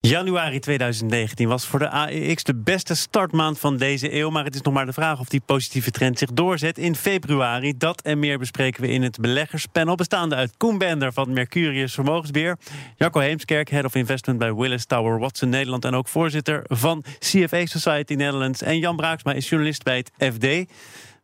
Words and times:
Januari 0.00 0.58
2019 0.58 1.48
was 1.48 1.66
voor 1.66 1.78
de 1.78 1.88
AEX 1.88 2.42
de 2.42 2.54
beste 2.54 2.94
startmaand 2.94 3.58
van 3.58 3.76
deze 3.76 4.14
eeuw. 4.14 4.30
Maar 4.30 4.44
het 4.44 4.54
is 4.54 4.62
nog 4.62 4.74
maar 4.74 4.86
de 4.86 4.92
vraag 4.92 5.20
of 5.20 5.28
die 5.28 5.40
positieve 5.46 5.90
trend 5.90 6.18
zich 6.18 6.32
doorzet 6.32 6.78
in 6.78 6.94
februari. 6.94 7.76
Dat 7.76 8.02
en 8.02 8.18
meer 8.18 8.38
bespreken 8.38 8.82
we 8.82 8.88
in 8.88 9.02
het 9.02 9.20
beleggerspanel. 9.20 9.94
Bestaande 9.94 10.34
uit 10.34 10.56
Koen 10.56 10.78
Bender 10.78 11.12
van 11.12 11.32
Mercurius 11.32 11.94
Vermogensbeheer. 11.94 12.58
Jacco 12.96 13.20
Heemskerk, 13.20 13.70
Head 13.70 13.84
of 13.84 13.94
Investment 13.94 14.38
bij 14.38 14.54
Willis 14.54 14.86
Tower 14.86 15.18
Watson 15.18 15.48
Nederland. 15.48 15.84
En 15.84 15.94
ook 15.94 16.08
voorzitter 16.08 16.64
van 16.66 17.04
CFA 17.18 17.66
Society 17.66 18.14
Netherlands. 18.14 18.62
En 18.62 18.78
Jan 18.78 18.96
Braaksma 18.96 19.32
is 19.32 19.48
journalist 19.48 19.82
bij 19.82 19.96
het 19.96 20.34
FD. 20.34 20.72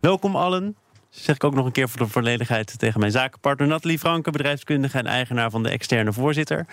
Welkom 0.00 0.36
allen. 0.36 0.76
Zeg 1.14 1.34
ik 1.34 1.44
ook 1.44 1.54
nog 1.54 1.66
een 1.66 1.72
keer 1.72 1.88
voor 1.88 2.06
de 2.06 2.12
volledigheid 2.12 2.78
tegen 2.78 3.00
mijn 3.00 3.12
zakenpartner 3.12 3.68
Nathalie 3.68 3.98
Franke, 3.98 4.30
bedrijfskundige 4.30 4.98
en 4.98 5.06
eigenaar 5.06 5.50
van 5.50 5.62
de 5.62 5.68
externe 5.68 6.12
voorzitter. 6.12 6.66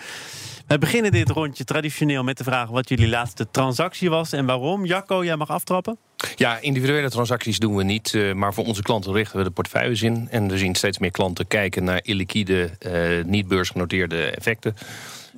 We 0.66 0.78
beginnen 0.78 1.12
dit 1.12 1.30
rondje 1.30 1.64
traditioneel 1.64 2.22
met 2.22 2.38
de 2.38 2.44
vraag 2.44 2.68
wat 2.68 2.88
jullie 2.88 3.08
laatste 3.08 3.50
transactie 3.50 4.10
was 4.10 4.32
en 4.32 4.46
waarom. 4.46 4.84
Jacco, 4.84 5.24
jij 5.24 5.36
mag 5.36 5.48
aftrappen. 5.48 5.98
Ja, 6.36 6.58
individuele 6.60 7.10
transacties 7.10 7.58
doen 7.58 7.76
we 7.76 7.82
niet, 7.82 8.14
eh, 8.14 8.32
maar 8.32 8.54
voor 8.54 8.64
onze 8.64 8.82
klanten 8.82 9.12
richten 9.12 9.38
we 9.38 9.44
de 9.44 9.50
portefeuilles 9.50 10.02
in. 10.02 10.28
En 10.30 10.48
we 10.48 10.58
zien 10.58 10.74
steeds 10.74 10.98
meer 10.98 11.10
klanten 11.10 11.46
kijken 11.46 11.84
naar 11.84 12.00
illiquide, 12.02 12.70
uh, 12.86 13.24
niet 13.24 13.48
beursgenoteerde 13.48 14.30
effecten. 14.30 14.74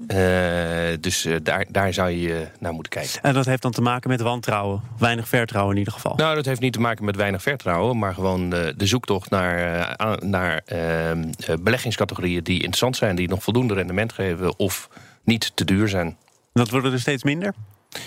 Uh, 0.09 0.97
dus 1.01 1.27
uh, 1.27 1.37
daar, 1.43 1.67
daar 1.71 1.93
zou 1.93 2.11
je 2.11 2.49
naar 2.59 2.73
moeten 2.73 2.93
kijken. 2.93 3.23
En 3.23 3.35
dat 3.35 3.45
heeft 3.45 3.63
dan 3.63 3.73
te 3.73 3.81
maken 3.81 4.11
met 4.11 4.21
wantrouwen? 4.21 4.83
Weinig 4.99 5.29
vertrouwen 5.29 5.73
in 5.73 5.79
ieder 5.79 5.93
geval? 5.93 6.15
Nou, 6.17 6.35
dat 6.35 6.45
heeft 6.45 6.61
niet 6.61 6.73
te 6.73 6.81
maken 6.81 7.05
met 7.05 7.17
weinig 7.17 7.43
vertrouwen... 7.43 7.99
maar 7.99 8.15
gewoon 8.15 8.51
de, 8.51 8.75
de 8.77 8.87
zoektocht 8.87 9.31
naar, 9.31 9.97
naar 10.21 10.63
ehm, 10.65 11.31
beleggingscategorieën... 11.61 12.43
die 12.43 12.57
interessant 12.57 12.97
zijn, 12.97 13.17
die 13.17 13.29
nog 13.29 13.43
voldoende 13.43 13.75
rendement 13.75 14.13
geven... 14.13 14.59
of 14.59 14.89
niet 15.25 15.53
te 15.55 15.65
duur 15.65 15.89
zijn. 15.89 16.17
Dat 16.53 16.71
worden 16.71 16.93
er 16.93 17.01
steeds 17.01 17.25
minder? 17.25 17.55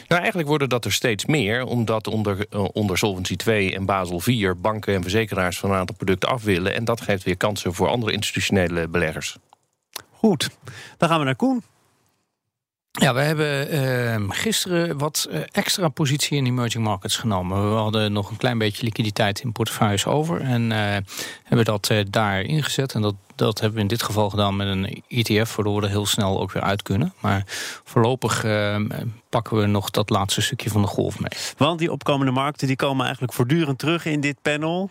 Nou, 0.08 0.20
eigenlijk 0.20 0.50
worden 0.50 0.70
dat 0.70 0.86
er 0.86 0.94
steeds 0.94 1.26
meer, 1.26 1.66
omdat 1.66 2.08
onder, 2.08 2.46
onder 2.74 2.98
Solvency 2.98 3.36
2 3.36 3.76
en 3.76 3.86
Basel 3.86 4.20
4 4.20 4.60
banken 4.60 4.96
en 4.96 5.02
verzekeraars 5.02 5.60
van 5.60 5.70
een 5.70 5.78
aantal 5.78 5.96
producten 5.96 6.30
af 6.30 6.44
willen. 6.44 6.74
En 6.74 6.86
dat 6.86 7.02
geeft 7.02 7.24
weer 7.24 7.38
kansen 7.38 7.74
voor 7.74 7.88
andere 7.88 8.12
institutionele 8.12 8.88
beleggers. 8.88 9.38
Goed, 10.12 10.50
dan 10.98 11.10
gaan 11.10 11.20
we 11.20 11.26
naar 11.26 11.36
Koen. 11.36 11.64
Ja, 13.00 13.14
we 13.14 13.20
hebben 13.20 13.74
uh, 13.74 14.30
gisteren 14.30 14.98
wat 14.98 15.28
uh, 15.32 15.40
extra 15.52 15.90
positie 15.90 16.38
in 16.38 16.46
emerging 16.46 16.84
markets 16.84 17.18
genomen. 17.18 17.70
We 17.70 17.76
hadden 17.76 18.12
nog 18.12 18.30
een 18.30 18.38
klein 18.38 18.58
beetje 18.58 18.84
liquiditeit 18.84 19.40
in 19.40 19.52
portefeuilles 19.52 20.06
over. 20.06 20.42
En 20.42 20.72
uh, 20.72 20.78
hebben 21.44 21.66
dat 21.66 21.92
daar 22.10 22.42
ingezet. 22.42 22.94
En 22.94 23.02
dat, 23.02 23.16
dat 23.36 23.60
hebben 23.60 23.76
we 23.76 23.84
in 23.84 23.88
dit 23.88 24.04
geval 24.04 24.30
gedaan 24.30 24.56
met 24.56 24.68
een 24.68 25.04
ETF, 25.08 25.56
waardoor 25.56 25.80
we 25.80 25.86
er 25.86 25.90
heel 25.90 26.06
snel 26.06 26.42
ook 26.42 26.52
weer 26.52 26.64
uit 26.64 26.82
kunnen. 26.82 27.14
Maar 27.20 27.44
voorlopig 27.84 28.44
ehm, 28.44 28.88
pakken 29.30 29.58
we 29.58 29.66
nog 29.66 29.90
dat 29.90 30.10
laatste 30.10 30.42
stukje 30.42 30.70
van 30.70 30.82
de 30.82 30.88
golf 30.88 31.20
mee. 31.20 31.32
Want 31.58 31.80
die 31.80 31.92
opkomende 31.92 32.32
markten 32.32 32.68
die 32.68 32.76
komen 32.76 33.04
eigenlijk 33.04 33.34
voortdurend 33.34 33.80
terug 33.80 34.06
in 34.06 34.22
dit 34.22 34.42
panel 34.42 34.90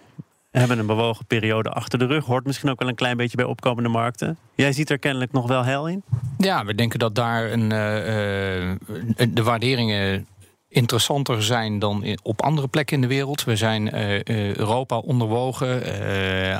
hebben 0.59 0.79
een 0.79 0.87
bewogen 0.87 1.27
periode 1.27 1.71
achter 1.71 1.99
de 1.99 2.07
rug. 2.07 2.25
Hoort 2.25 2.47
misschien 2.47 2.71
ook 2.71 2.79
wel 2.79 2.89
een 2.89 2.95
klein 2.95 3.17
beetje 3.17 3.37
bij 3.37 3.47
opkomende 3.47 3.89
markten. 3.89 4.39
Jij 4.55 4.73
ziet 4.73 4.91
er 4.91 4.99
kennelijk 4.99 5.33
nog 5.33 5.47
wel 5.49 5.65
hel 5.65 5.89
in? 5.89 6.03
Ja, 6.39 6.65
we 6.65 6.75
denken 6.75 6.99
dat 6.99 7.15
daar 7.15 7.53
een, 7.53 7.63
uh, 7.63 9.29
de 9.29 9.43
waarderingen 9.43 10.27
interessanter 10.69 11.43
zijn 11.43 11.79
dan 11.79 12.19
op 12.23 12.43
andere 12.43 12.69
plekken 12.69 12.97
in 12.97 13.03
de 13.03 13.07
wereld. 13.07 13.45
We 13.45 13.57
zijn 13.57 13.97
uh, 13.97 14.25
Europa 14.57 14.99
onderwogen, 14.99 15.83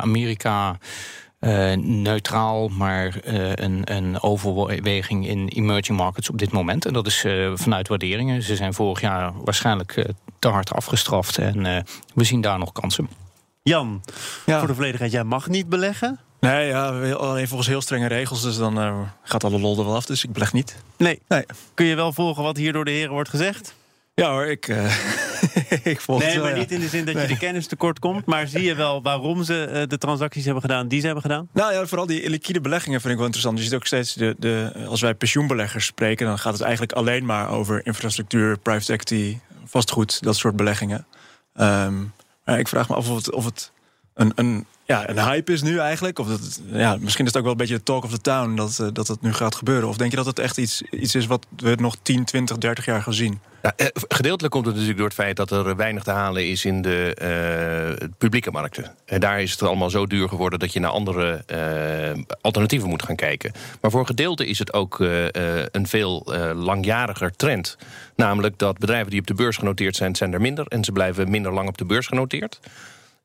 Amerika 0.01 0.79
neutraal, 1.77 2.69
maar 2.69 3.17
een, 3.25 3.81
een, 3.85 4.23
overweging 4.23 5.27
in 5.27 5.49
emerging 5.49 5.99
markets 5.99 6.31
op 6.31 6.39
dit 6.39 6.53
moment. 6.53 6.87
En 6.87 6.93
dat 6.93 7.07
is 7.07 7.27
vanuit 7.55 7.89
waarderingen. 7.89 8.43
Ze 8.43 8.57
zijn 8.57 8.75
vorig 8.75 9.01
jaar 9.01 9.33
waarschijnlijk 9.45 10.07
te 10.39 10.49
hard 10.49 10.73
afgestraft 10.73 11.39
en 11.39 11.85
we 12.15 12.25
zien 12.25 12.41
daar 12.41 12.59
nog 12.59 12.73
kansen. 12.73 13.09
Jan, 13.69 14.03
ja. 14.45 14.59
voor 14.59 14.69
de 14.69 14.75
volledigheid, 14.75 15.13
jij 15.13 15.25
mag 15.25 15.49
niet 15.49 15.69
beleggen? 15.69 16.19
Nee, 16.41 16.67
ja, 16.67 16.89
alleen 17.13 17.49
volgens 17.49 17.69
heel 17.69 17.81
strenge 17.81 18.09
regels. 18.09 18.43
Dus 18.43 18.57
dan 18.57 18.79
uh, 18.79 19.01
gaat 19.23 19.45
alle 19.45 19.61
lol 19.61 19.79
er 19.79 19.85
wel 19.85 19.95
af. 19.95 20.07
Dus 20.07 20.25
ik 20.25 20.33
beleg 20.33 20.53
niet. 20.53 20.77
Nee. 20.97 21.23
nee. 21.29 21.45
Kun 21.75 21.87
je 21.87 21.95
wel 21.95 22.13
volgen 22.13 22.43
wat 22.43 22.57
hier 22.57 22.73
door 22.73 22.85
de 22.85 22.91
heren 22.91 23.13
wordt 23.13 23.29
gezegd? 23.29 23.75
Ja 24.15 24.31
hoor, 24.31 24.47
ik, 24.47 24.69
uh, 24.69 24.97
ik 25.93 26.01
volg 26.01 26.23
Nee, 26.23 26.39
maar 26.39 26.59
niet 26.59 26.73
in 26.73 26.81
de 26.81 26.89
zin 26.89 27.05
dat 27.05 27.21
je 27.21 27.27
de 27.27 27.39
kennis 27.39 27.67
tekort 27.67 27.99
komt. 27.99 28.27
Maar 28.27 28.49
zie 28.49 28.63
je 28.63 28.75
wel 28.75 29.03
waarom 29.03 29.45
ze 29.45 29.69
uh, 29.73 29.83
de 29.89 29.99
transacties 29.99 30.45
hebben 30.45 30.63
gedaan 30.63 30.89
die 30.89 31.01
ze 31.01 31.05
hebben 31.07 31.25
gedaan? 31.25 31.49
Nou 31.53 31.73
ja, 31.73 31.87
vooral 31.87 32.07
die 32.07 32.31
liquide 32.31 32.61
beleggingen 32.61 33.01
vind 33.01 33.13
ik 33.13 33.19
wel 33.19 33.27
interessant. 33.27 33.59
Je 33.59 33.65
ziet 33.65 33.75
ook 33.75 33.87
steeds, 33.87 34.15
de, 34.15 34.35
de, 34.39 34.73
als 34.89 35.01
wij 35.01 35.15
pensioenbeleggers 35.15 35.87
spreken... 35.87 36.27
dan 36.27 36.39
gaat 36.39 36.53
het 36.53 36.63
eigenlijk 36.63 36.93
alleen 36.93 37.25
maar 37.25 37.51
over 37.51 37.87
infrastructuur, 37.87 38.59
private 38.59 38.93
equity... 38.93 39.39
vastgoed, 39.65 40.23
dat 40.23 40.37
soort 40.37 40.57
beleggingen. 40.57 41.07
Um, 41.61 42.13
ik 42.55 42.69
vraag 42.69 42.89
me 42.89 42.95
af 42.95 43.11
of 43.11 43.17
het, 43.17 43.33
of 43.33 43.45
het 43.45 43.73
een, 44.15 44.33
een, 44.35 44.67
ja, 44.87 45.09
een 45.09 45.19
hype 45.19 45.53
is 45.53 45.63
nu 45.63 45.79
eigenlijk. 45.79 46.19
Of 46.19 46.29
dat 46.29 46.61
ja, 46.73 46.97
misschien 47.01 47.25
is 47.25 47.31
het 47.31 47.37
ook 47.37 47.43
wel 47.43 47.53
een 47.53 47.59
beetje 47.59 47.75
de 47.75 47.83
talk 47.83 48.05
of 48.05 48.11
the 48.11 48.21
town 48.21 48.55
dat, 48.55 48.79
uh, 48.81 48.89
dat 48.93 49.09
het 49.09 49.23
nu 49.23 49.33
gaat 49.33 49.55
gebeuren. 49.55 49.89
Of 49.89 49.97
denk 49.97 50.11
je 50.11 50.17
dat 50.17 50.27
het 50.27 50.39
echt 50.39 50.59
iets, 50.59 50.83
iets 50.83 51.15
is 51.15 51.27
wat 51.27 51.47
we 51.57 51.77
nog 51.79 51.97
10, 52.03 52.25
20, 52.25 52.59
30 52.59 52.85
jaar 52.85 53.03
gaan 53.03 53.15
zien? 53.15 53.41
Ja, 53.63 53.73
eh, 53.77 53.87
gedeeltelijk 53.93 54.53
komt 54.53 54.67
het 54.67 54.75
natuurlijk 54.75 55.01
door 55.01 55.09
het 55.09 55.19
feit 55.19 55.37
dat 55.37 55.51
er 55.51 55.77
weinig 55.77 56.03
te 56.03 56.11
halen 56.11 56.49
is 56.49 56.65
in 56.65 56.83
de 56.83 57.17
uh, 58.01 58.09
publieke 58.19 58.51
markten. 58.51 58.95
En 59.05 59.21
daar 59.21 59.43
is 59.43 59.51
het 59.51 59.63
allemaal 59.63 59.91
zo 59.91 60.07
duur 60.07 60.29
geworden 60.29 60.59
dat 60.59 60.73
je 60.73 60.81
naar 60.81 60.91
andere 60.91 61.45
alternatieven 62.41 62.89
moet 62.89 63.03
gaan 63.03 63.17
kijken. 63.17 63.53
Maar 63.81 63.91
voor 63.91 64.01
een 64.01 64.07
gedeelte 64.07 64.47
is 64.47 64.59
het 64.59 64.73
ook 64.73 64.99
een 65.71 65.87
veel 65.87 66.27
langjariger 66.55 67.37
trend. 67.37 67.77
Namelijk 68.17 68.59
dat 68.59 68.79
bedrijven 68.79 69.11
die 69.11 69.21
op 69.21 69.27
de 69.27 69.35
beurs 69.35 69.57
genoteerd 69.57 69.97
zijn, 69.97 70.17
zijn 70.17 70.33
er 70.33 70.41
minder. 70.41 70.67
En 70.67 70.85
ze 70.85 70.93
blijven 70.93 71.31
minder 71.31 71.53
lang 71.53 71.69
op 71.69 71.79
de 71.79 71.85
beurs 71.85 72.07
genoteerd. 72.07 72.61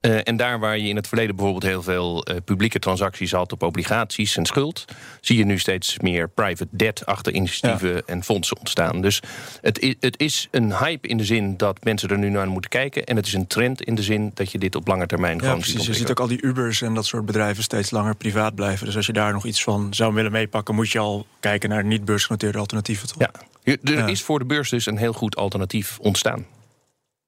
Uh, 0.02 0.20
en 0.24 0.38
daar 0.38 0.60
waar 0.60 0.78
je 0.78 0.88
in 0.88 0.96
het 0.96 1.08
verleden 1.08 1.36
bijvoorbeeld 1.36 1.72
heel 1.72 1.84
veel 1.84 2.30
uh, 2.30 2.36
publieke 2.46 2.80
transacties 2.80 3.32
had 3.32 3.52
op 3.52 3.64
obligaties 3.64 4.38
en 4.38 4.46
schuld, 4.46 4.86
zie 5.20 5.38
je 5.38 5.46
nu 5.46 5.60
steeds 5.60 6.00
meer 6.00 6.30
private 6.30 6.68
debt 6.70 7.06
achter 7.06 7.34
initiatieven 7.34 7.94
ja. 7.94 8.02
en 8.06 8.24
fondsen 8.24 8.58
ontstaan. 8.58 9.02
Dus 9.02 9.22
het 9.62 9.80
is, 9.80 9.96
het 10.00 10.20
is 10.20 10.48
een 10.52 10.78
hype 10.78 11.08
in 11.08 11.18
de 11.18 11.26
zin 11.26 11.58
dat 11.58 11.84
mensen 11.84 12.10
er 12.10 12.18
nu 12.18 12.30
naar 12.30 12.48
moeten 12.48 12.70
kijken. 12.70 13.04
En 13.04 13.16
het 13.16 13.28
is 13.28 13.34
een 13.34 13.48
trend 13.48 13.82
in 13.82 13.96
de 13.96 14.04
zin 14.04 14.32
dat 14.34 14.52
je 14.52 14.58
dit 14.58 14.76
op 14.76 14.88
lange 14.88 15.06
termijn 15.06 15.36
ja, 15.36 15.42
gewoon 15.42 15.58
precies. 15.58 15.76
ziet. 15.76 15.86
Je 15.86 15.94
ziet 15.94 16.10
ook 16.10 16.20
al 16.20 16.28
die 16.28 16.46
Ubers 16.46 16.82
en 16.82 16.94
dat 16.94 17.06
soort 17.06 17.26
bedrijven 17.26 17.64
steeds 17.64 17.92
langer 17.92 18.16
privaat 18.16 18.56
blijven. 18.56 18.86
Dus 18.86 18.96
als 18.96 19.06
je 19.06 19.14
daar 19.14 19.34
nog 19.34 19.46
iets 19.46 19.64
van 19.64 19.94
zou 19.94 20.14
willen 20.14 20.32
meepakken, 20.32 20.76
moet 20.76 20.92
je 20.92 21.00
al 21.00 21.26
kijken 21.40 21.70
naar 21.70 21.84
niet 21.84 22.06
beursgenoteerde 22.06 22.58
alternatieven. 22.58 23.08
Toch? 23.08 23.18
Ja, 23.64 23.78
er 23.84 23.98
ja. 23.98 24.08
is 24.08 24.22
voor 24.22 24.40
de 24.40 24.46
beurs 24.46 24.70
dus 24.70 24.86
een 24.86 24.98
heel 24.98 25.14
goed 25.14 25.36
alternatief 25.36 25.98
ontstaan. 26.00 26.46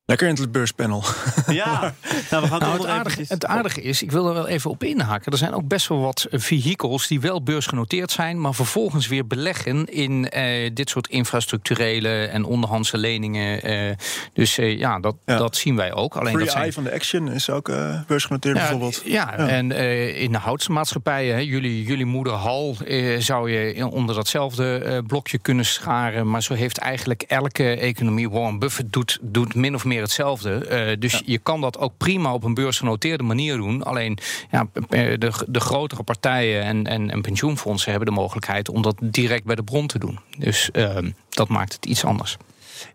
Lekker 0.05 0.27
in 0.27 0.35
het 0.35 0.51
beurspanel. 0.51 1.03
Ja, 1.47 1.93
nou, 2.29 2.43
we 2.43 2.49
gaan 2.49 2.59
nou, 2.59 2.77
het, 2.77 2.85
aardige, 2.85 3.25
het 3.27 3.45
aardige 3.45 3.81
is, 3.81 4.03
ik 4.03 4.11
wil 4.11 4.27
er 4.27 4.33
wel 4.33 4.47
even 4.47 4.69
op 4.69 4.83
inhaken. 4.83 5.31
Er 5.31 5.37
zijn 5.37 5.53
ook 5.53 5.67
best 5.67 5.87
wel 5.87 5.99
wat 5.99 6.27
vehicles 6.31 7.07
die 7.07 7.19
wel 7.19 7.43
beursgenoteerd 7.43 8.11
zijn, 8.11 8.41
maar 8.41 8.53
vervolgens 8.53 9.07
weer 9.07 9.27
beleggen 9.27 9.85
in 9.85 10.29
eh, 10.29 10.71
dit 10.73 10.89
soort 10.89 11.07
infrastructurele 11.07 12.25
en 12.25 12.43
onderhandse 12.43 12.97
leningen. 12.97 13.61
Eh, 13.61 13.95
dus 14.33 14.57
eh, 14.57 14.77
ja, 14.77 14.99
dat, 14.99 15.15
ja, 15.25 15.37
dat 15.37 15.55
zien 15.55 15.75
wij 15.75 15.93
ook. 15.93 16.15
Alleen 16.15 16.33
Free 16.33 16.45
dat 16.45 16.53
zijn... 16.53 16.73
van 16.73 16.83
de 16.83 16.93
Action 16.93 17.31
is 17.31 17.49
ook 17.49 17.69
eh, 17.69 18.01
beursgenoteerd 18.07 18.55
ja, 18.55 18.61
bijvoorbeeld. 18.61 19.01
Ja, 19.05 19.33
ja. 19.37 19.47
en 19.47 19.71
eh, 19.71 20.21
in 20.21 20.31
de 20.31 20.37
houtsmaatschappijen, 20.37 21.35
hè, 21.35 21.41
jullie, 21.41 21.83
jullie 21.83 22.05
moeder 22.05 22.33
Hal, 22.33 22.75
eh, 22.85 23.19
zou 23.19 23.51
je 23.51 23.87
onder 23.87 24.15
datzelfde 24.15 25.03
blokje 25.07 25.37
kunnen 25.37 25.65
scharen. 25.65 26.29
Maar 26.29 26.43
zo 26.43 26.53
heeft 26.53 26.77
eigenlijk 26.77 27.21
elke 27.21 27.75
economie, 27.75 28.29
Warren 28.29 28.59
Buffett 28.59 28.93
doet, 28.93 29.19
doet 29.21 29.55
min 29.55 29.75
of 29.75 29.85
meer 29.85 29.92
hetzelfde. 30.01 30.65
Uh, 30.89 30.99
dus 30.99 31.11
ja. 31.11 31.21
je 31.25 31.37
kan 31.37 31.61
dat 31.61 31.77
ook 31.77 31.97
prima 31.97 32.33
op 32.33 32.43
een 32.43 32.53
beursgenoteerde 32.53 33.23
manier 33.23 33.57
doen. 33.57 33.83
Alleen 33.83 34.17
ja, 34.51 34.67
de, 34.89 35.31
de 35.47 35.59
grotere 35.59 36.03
partijen 36.03 36.63
en, 36.63 36.87
en, 36.87 37.09
en, 37.09 37.21
pensioenfondsen 37.21 37.91
hebben 37.91 38.09
de 38.09 38.19
mogelijkheid 38.19 38.69
om 38.69 38.81
dat 38.81 38.95
direct 39.01 39.43
bij 39.45 39.55
de 39.55 39.63
bron 39.63 39.87
te 39.87 39.99
doen. 39.99 40.19
Dus 40.37 40.69
uh, 40.73 40.97
dat 41.29 41.47
maakt 41.47 41.73
het 41.73 41.85
iets 41.85 42.05
anders. 42.05 42.37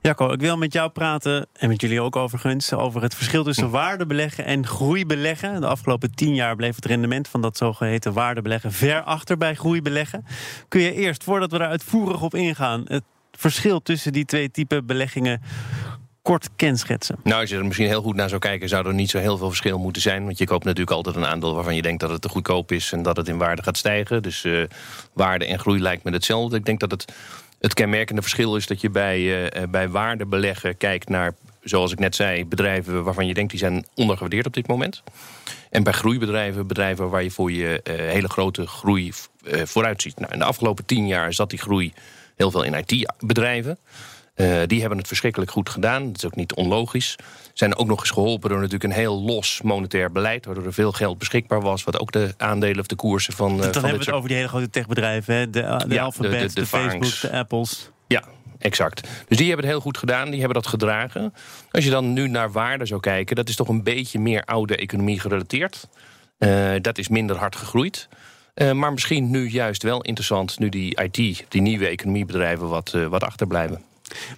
Jacco, 0.00 0.32
ik 0.32 0.40
wil 0.40 0.56
met 0.56 0.72
jou 0.72 0.90
praten, 0.90 1.46
en 1.52 1.68
met 1.68 1.80
jullie 1.80 2.00
ook 2.00 2.16
overigens, 2.16 2.72
over 2.72 3.02
het 3.02 3.14
verschil 3.14 3.44
tussen 3.44 3.70
waardebeleggen 3.70 4.44
en 4.44 4.66
groeibeleggen. 4.66 5.60
De 5.60 5.66
afgelopen 5.66 6.14
tien 6.14 6.34
jaar 6.34 6.56
bleef 6.56 6.74
het 6.74 6.84
rendement 6.84 7.28
van 7.28 7.40
dat 7.40 7.56
zogeheten 7.56 8.12
waardebeleggen 8.12 8.72
ver 8.72 9.02
achter 9.02 9.36
bij 9.36 9.54
groeibeleggen. 9.54 10.24
Kun 10.68 10.80
je 10.80 10.94
eerst, 10.94 11.24
voordat 11.24 11.50
we 11.50 11.58
daar 11.58 11.68
uitvoerig 11.68 12.22
op 12.22 12.34
ingaan, 12.34 12.82
het 12.84 13.04
verschil 13.32 13.82
tussen 13.82 14.12
die 14.12 14.24
twee 14.24 14.50
typen 14.50 14.86
beleggingen 14.86 15.42
kort 16.28 16.48
kenschetsen? 16.56 17.16
Nou, 17.22 17.40
als 17.40 17.50
je 17.50 17.56
er 17.56 17.66
misschien 17.66 17.86
heel 17.86 18.02
goed 18.02 18.16
naar 18.16 18.28
zou 18.28 18.40
kijken, 18.40 18.68
zou 18.68 18.86
er 18.86 18.94
niet 18.94 19.10
zo 19.10 19.18
heel 19.18 19.36
veel 19.36 19.48
verschil 19.48 19.78
moeten 19.78 20.02
zijn. 20.02 20.24
Want 20.24 20.38
je 20.38 20.44
koopt 20.44 20.64
natuurlijk 20.64 20.96
altijd 20.96 21.16
een 21.16 21.26
aandeel 21.26 21.54
waarvan 21.54 21.74
je 21.74 21.82
denkt 21.82 22.00
dat 22.00 22.10
het 22.10 22.22
te 22.22 22.28
goedkoop 22.28 22.72
is 22.72 22.92
en 22.92 23.02
dat 23.02 23.16
het 23.16 23.28
in 23.28 23.38
waarde 23.38 23.62
gaat 23.62 23.76
stijgen. 23.76 24.22
Dus 24.22 24.44
uh, 24.44 24.64
waarde 25.12 25.46
en 25.46 25.58
groei 25.58 25.80
lijkt 25.80 26.04
me 26.04 26.10
hetzelfde. 26.10 26.56
Ik 26.56 26.64
denk 26.64 26.80
dat 26.80 26.90
het, 26.90 27.12
het 27.58 27.74
kenmerkende 27.74 28.22
verschil 28.22 28.56
is 28.56 28.66
dat 28.66 28.80
je 28.80 28.90
bij, 28.90 29.20
uh, 29.20 29.62
bij 29.70 29.88
waarde 29.88 30.26
beleggen 30.26 30.76
kijkt 30.76 31.08
naar, 31.08 31.34
zoals 31.62 31.92
ik 31.92 31.98
net 31.98 32.14
zei, 32.14 32.46
bedrijven 32.46 33.04
waarvan 33.04 33.26
je 33.26 33.34
denkt 33.34 33.50
die 33.50 33.60
zijn 33.60 33.86
ondergewaardeerd 33.94 34.46
op 34.46 34.54
dit 34.54 34.66
moment. 34.66 35.02
En 35.70 35.82
bij 35.82 35.92
groeibedrijven, 35.92 36.66
bedrijven 36.66 37.08
waar 37.08 37.22
je 37.22 37.30
voor 37.30 37.52
je 37.52 37.80
hele 37.84 38.28
grote 38.28 38.66
groei 38.66 39.12
vooruit 39.44 40.02
ziet. 40.02 40.18
Nou, 40.18 40.32
in 40.32 40.38
de 40.38 40.44
afgelopen 40.44 40.84
tien 40.84 41.06
jaar 41.06 41.32
zat 41.32 41.50
die 41.50 41.58
groei 41.58 41.92
heel 42.36 42.50
veel 42.50 42.62
in 42.62 42.74
IT-bedrijven. 42.74 43.78
Uh, 44.40 44.62
die 44.66 44.80
hebben 44.80 44.98
het 44.98 45.06
verschrikkelijk 45.06 45.50
goed 45.50 45.68
gedaan. 45.68 46.06
Dat 46.06 46.16
is 46.16 46.24
ook 46.24 46.36
niet 46.36 46.54
onlogisch. 46.54 47.16
Zijn 47.54 47.76
ook 47.76 47.86
nog 47.86 48.00
eens 48.00 48.10
geholpen 48.10 48.48
door 48.48 48.58
natuurlijk 48.58 48.84
een 48.84 48.98
heel 48.98 49.22
los 49.22 49.60
monetair 49.62 50.12
beleid... 50.12 50.46
waardoor 50.46 50.64
er 50.64 50.72
veel 50.72 50.92
geld 50.92 51.18
beschikbaar 51.18 51.60
was... 51.60 51.84
wat 51.84 51.98
ook 51.98 52.12
de 52.12 52.34
aandelen 52.36 52.80
of 52.80 52.86
de 52.86 52.94
koersen 52.94 53.32
van... 53.32 53.52
Uh, 53.56 53.60
Dan 53.60 53.72
van 53.72 53.82
hebben 53.82 54.00
we 54.00 54.04
het 54.04 54.14
over 54.14 54.28
die 54.28 54.36
hele 54.36 54.48
grote 54.48 54.70
techbedrijven. 54.70 55.34
Hè? 55.34 55.50
De, 55.50 55.84
de 55.86 55.94
ja, 55.94 56.02
Alphabet, 56.02 56.32
de, 56.32 56.46
de, 56.46 56.54
de, 56.54 56.60
de 56.60 56.66
Facebook, 56.66 57.20
de 57.20 57.38
Apples. 57.38 57.90
Ja, 58.06 58.24
exact. 58.58 59.08
Dus 59.28 59.36
die 59.36 59.46
hebben 59.46 59.64
het 59.64 59.74
heel 59.74 59.82
goed 59.82 59.98
gedaan, 59.98 60.30
die 60.30 60.38
hebben 60.38 60.62
dat 60.62 60.66
gedragen. 60.66 61.34
Als 61.70 61.84
je 61.84 61.90
dan 61.90 62.12
nu 62.12 62.28
naar 62.28 62.52
waarde 62.52 62.86
zou 62.86 63.00
kijken... 63.00 63.36
dat 63.36 63.48
is 63.48 63.56
toch 63.56 63.68
een 63.68 63.82
beetje 63.82 64.18
meer 64.18 64.44
oude 64.44 64.76
economie 64.76 65.20
gerelateerd. 65.20 65.88
Uh, 66.38 66.70
dat 66.80 66.98
is 66.98 67.08
minder 67.08 67.36
hard 67.36 67.56
gegroeid. 67.56 68.08
Uh, 68.54 68.72
maar 68.72 68.92
misschien 68.92 69.30
nu 69.30 69.48
juist 69.48 69.82
wel 69.82 70.02
interessant... 70.02 70.58
nu 70.58 70.68
die 70.68 71.02
IT, 71.02 71.44
die 71.48 71.60
nieuwe 71.60 71.86
economiebedrijven 71.86 72.68
wat, 72.68 72.92
uh, 72.96 73.06
wat 73.06 73.22
achterblijven. 73.22 73.82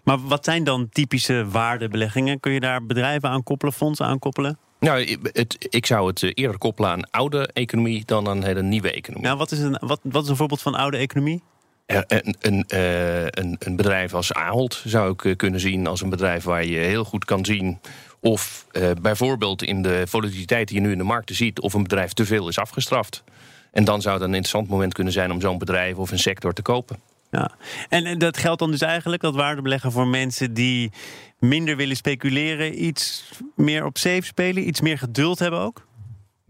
Maar 0.04 0.18
wat 0.26 0.44
zijn 0.44 0.64
dan 0.64 0.88
typische 0.88 1.46
waardebeleggingen? 1.48 2.40
Kun 2.40 2.52
je 2.52 2.60
daar 2.60 2.86
bedrijven 2.86 3.28
aan 3.28 3.42
koppelen, 3.42 3.74
fondsen 3.74 4.06
aan 4.06 4.18
koppelen? 4.18 4.58
Nou, 4.80 5.18
het, 5.32 5.66
ik 5.70 5.86
zou 5.86 6.06
het 6.06 6.22
eh, 6.22 6.30
eerder 6.34 6.58
koppelen 6.58 6.90
aan 6.90 7.10
oude 7.10 7.50
economie 7.52 8.02
dan 8.04 8.28
aan 8.28 8.36
een 8.36 8.44
hele 8.44 8.62
nieuwe 8.62 8.92
economie. 8.92 9.26
Nou, 9.26 9.38
wat 9.38 9.50
is 9.50 9.58
een, 9.58 9.78
wat, 9.80 10.00
wat 10.02 10.22
is 10.22 10.28
een 10.28 10.36
voorbeeld 10.36 10.62
van 10.62 10.74
oude 10.74 10.96
economie? 10.96 11.42
Een, 11.86 12.34
een, 12.40 12.64
een, 12.68 13.56
een 13.58 13.76
bedrijf 13.76 14.14
als 14.14 14.32
Ahold 14.32 14.82
zou 14.84 15.14
ik 15.22 15.36
kunnen 15.36 15.60
zien 15.60 15.86
als 15.86 16.00
een 16.00 16.10
bedrijf 16.10 16.44
waar 16.44 16.64
je 16.64 16.78
heel 16.78 17.04
goed 17.04 17.24
kan 17.24 17.44
zien 17.44 17.78
of 18.20 18.66
uh, 18.72 18.90
bijvoorbeeld 19.02 19.62
in 19.62 19.82
de 19.82 20.02
volatiliteit 20.06 20.68
die 20.68 20.76
je 20.76 20.82
nu 20.82 20.92
in 20.92 20.98
de 20.98 21.04
markten 21.04 21.34
ziet, 21.34 21.60
of 21.60 21.74
een 21.74 21.82
bedrijf 21.82 22.12
te 22.12 22.24
veel 22.24 22.48
is 22.48 22.58
afgestraft. 22.58 23.24
En 23.72 23.84
dan 23.84 24.02
zou 24.02 24.14
het 24.14 24.22
een 24.22 24.34
interessant 24.34 24.68
moment 24.68 24.94
kunnen 24.94 25.12
zijn 25.12 25.32
om 25.32 25.40
zo'n 25.40 25.58
bedrijf 25.58 25.96
of 25.96 26.10
een 26.10 26.18
sector 26.18 26.52
te 26.52 26.62
kopen. 26.62 26.98
Ja, 27.30 27.50
en 27.88 28.18
dat 28.18 28.36
geldt 28.36 28.58
dan 28.58 28.70
dus 28.70 28.80
eigenlijk, 28.80 29.22
dat 29.22 29.34
waardebeleggen 29.34 29.92
voor 29.92 30.06
mensen 30.06 30.54
die 30.54 30.92
minder 31.38 31.76
willen 31.76 31.96
speculeren, 31.96 32.84
iets 32.84 33.30
meer 33.56 33.84
op 33.84 33.98
safe 33.98 34.22
spelen, 34.22 34.68
iets 34.68 34.80
meer 34.80 34.98
geduld 34.98 35.38
hebben 35.38 35.60
ook? 35.60 35.86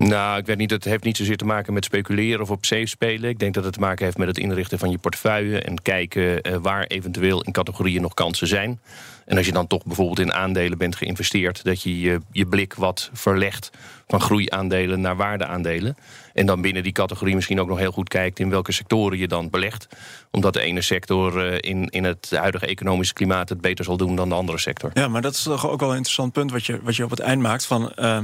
Nou, 0.09 0.39
ik 0.39 0.47
weet 0.47 0.57
niet, 0.57 0.71
het 0.71 0.85
heeft 0.85 1.05
niet 1.05 1.17
zozeer 1.17 1.37
te 1.37 1.45
maken 1.45 1.73
met 1.73 1.85
speculeren 1.85 2.41
of 2.41 2.51
op 2.51 2.65
safe 2.65 2.87
spelen. 2.87 3.31
Ik 3.31 3.39
denk 3.39 3.55
dat 3.55 3.65
het 3.65 3.73
te 3.73 3.81
maken 3.81 4.05
heeft 4.05 4.19
met 4.19 4.29
het 4.29 4.39
inrichten 4.39 4.79
van 4.79 4.91
je 4.91 4.99
portefeuille 4.99 5.61
en 5.61 5.83
kijken 5.83 6.49
uh, 6.49 6.57
waar 6.57 6.85
eventueel 6.85 7.43
in 7.43 7.53
categorieën 7.53 8.03
nog 8.03 8.15
kansen 8.15 8.47
zijn. 8.47 8.81
En 9.27 9.37
als 9.37 9.47
je 9.47 9.53
dan 9.53 9.67
toch 9.67 9.85
bijvoorbeeld 9.85 10.19
in 10.19 10.33
aandelen 10.33 10.79
bent 10.79 10.97
geïnvesteerd, 10.97 11.65
dat 11.65 11.83
je 11.83 12.01
je, 12.01 12.21
je 12.33 12.47
blik 12.47 12.75
wat 12.75 13.11
verlegt 13.13 13.71
van 14.09 14.21
groeiaandelen 14.21 15.01
naar 15.01 15.17
waardeaandelen. 15.17 15.97
En 16.33 16.47
dan 16.47 16.61
binnen 16.61 16.83
die 16.83 16.93
categorie 16.93 17.35
misschien 17.35 17.61
ook 17.61 17.69
nog 17.69 17.79
heel 17.79 17.93
goed 17.93 18.09
kijkt 18.09 18.39
in 18.39 18.51
welke 18.51 18.73
sectoren 18.73 19.19
je 19.19 19.29
dan 19.29 19.51
belegt. 19.51 19.89
Omdat 20.31 20.53
de 20.53 20.61
ene 20.61 20.83
sector 20.83 21.47
uh, 21.47 21.57
in, 21.61 21.89
in 21.89 22.05
het 22.05 22.31
huidige 22.31 22.67
economische 22.67 23.15
klimaat 23.15 23.49
het 23.49 23.61
beter 23.61 23.85
zal 23.85 23.97
doen 23.97 24.17
dan 24.17 24.29
de 24.29 24.35
andere 24.35 24.59
sector. 24.59 24.91
Ja, 24.95 25.09
maar 25.09 25.23
dat 25.23 25.35
is 25.35 25.43
toch 25.43 25.69
ook 25.69 25.81
wel 25.81 25.91
een 25.91 25.97
interessant 25.97 26.33
punt 26.33 26.51
wat 26.51 26.67
je, 26.67 26.81
wat 26.83 26.97
je 26.97 27.05
op 27.05 27.11
het 27.11 27.21
eind 27.21 27.43
maakt 27.43 27.67
van. 27.67 27.93
Uh, 27.97 28.19